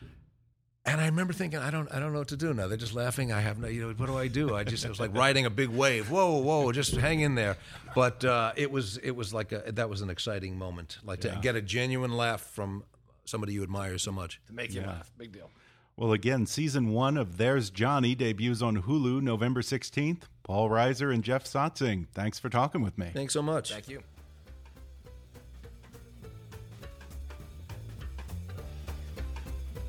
[0.86, 2.68] And I remember thinking, I don't, I don't know what to do now.
[2.68, 3.32] They're just laughing.
[3.32, 4.54] I have no, you know, what do I do?
[4.54, 6.10] I just, it was like riding a big wave.
[6.10, 7.56] Whoa, whoa, just hang in there.
[7.94, 11.38] But uh, it was, it was like a, that was an exciting moment, like to
[11.40, 12.84] get a genuine laugh from
[13.24, 14.40] somebody you admire so much.
[14.48, 15.10] To make you laugh.
[15.16, 15.50] Big deal.
[15.96, 20.22] Well, again, season one of There's Johnny debuts on Hulu November 16th.
[20.42, 23.10] Paul Reiser and Jeff Sotzing, thanks for talking with me.
[23.14, 23.72] Thanks so much.
[23.72, 24.02] Thank you.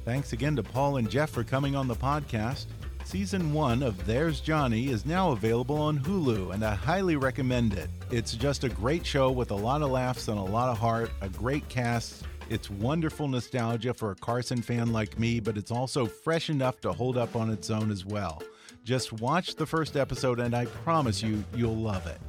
[0.05, 2.67] Thanks again to Paul and Jeff for coming on the podcast.
[3.03, 7.89] Season one of There's Johnny is now available on Hulu, and I highly recommend it.
[8.11, 11.09] It's just a great show with a lot of laughs and a lot of heart,
[11.21, 12.21] a great cast.
[12.51, 16.93] It's wonderful nostalgia for a Carson fan like me, but it's also fresh enough to
[16.93, 18.43] hold up on its own as well.
[18.83, 22.19] Just watch the first episode, and I promise you, you'll love it.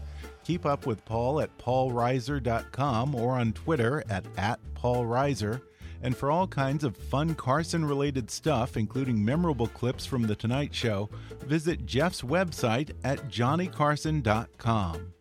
[0.45, 5.61] Keep up with Paul at paulreiser.com or on Twitter at, at paulreiser.
[6.03, 10.75] And for all kinds of fun Carson related stuff, including memorable clips from The Tonight
[10.75, 11.09] Show,
[11.45, 15.13] visit Jeff's website at johnnycarson.com.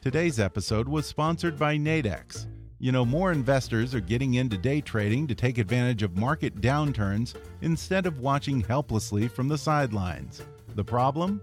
[0.00, 2.46] Today's episode was sponsored by Nadex.
[2.78, 7.34] You know, more investors are getting into day trading to take advantage of market downturns
[7.62, 10.42] instead of watching helplessly from the sidelines.
[10.74, 11.40] The problem?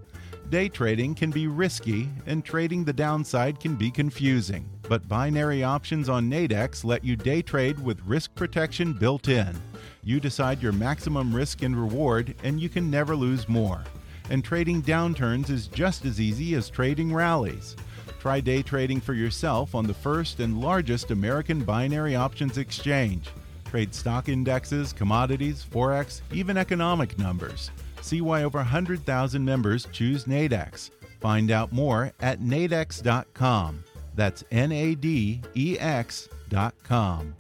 [0.52, 4.70] Day trading can be risky, and trading the downside can be confusing.
[4.90, 9.56] But binary options on Nadex let you day trade with risk protection built in.
[10.04, 13.82] You decide your maximum risk and reward, and you can never lose more.
[14.30, 17.78] And trading downturns is just as easy as trading rallies.
[18.20, 23.30] Try day trading for yourself on the first and largest American binary options exchange.
[23.64, 27.72] Trade stock indexes, commodities, forex, even economic numbers.
[28.02, 30.90] See why over 100,000 members choose Nadex.
[31.20, 33.84] Find out more at nadex.com.
[34.16, 37.36] That's N A D E X.com.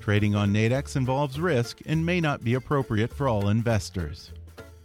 [0.00, 4.32] Trading on Nadex involves risk and may not be appropriate for all investors.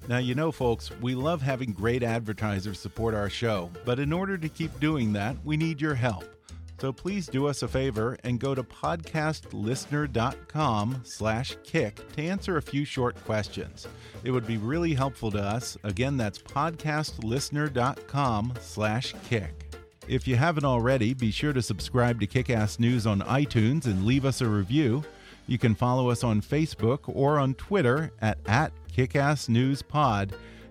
[0.08, 4.38] Now, you know, folks, we love having great advertisers support our show, but in order
[4.38, 6.35] to keep doing that, we need your help.
[6.80, 12.62] So please do us a favor and go to podcastlistener.com slash kick to answer a
[12.62, 13.88] few short questions.
[14.24, 15.78] It would be really helpful to us.
[15.84, 19.54] Again, that's podcastlistener.com slash kick.
[20.08, 24.26] If you haven't already, be sure to subscribe to Kickass News on iTunes and leave
[24.26, 25.04] us a review.
[25.48, 30.34] You can follow us on Facebook or on Twitter at, at KickassNewsPod.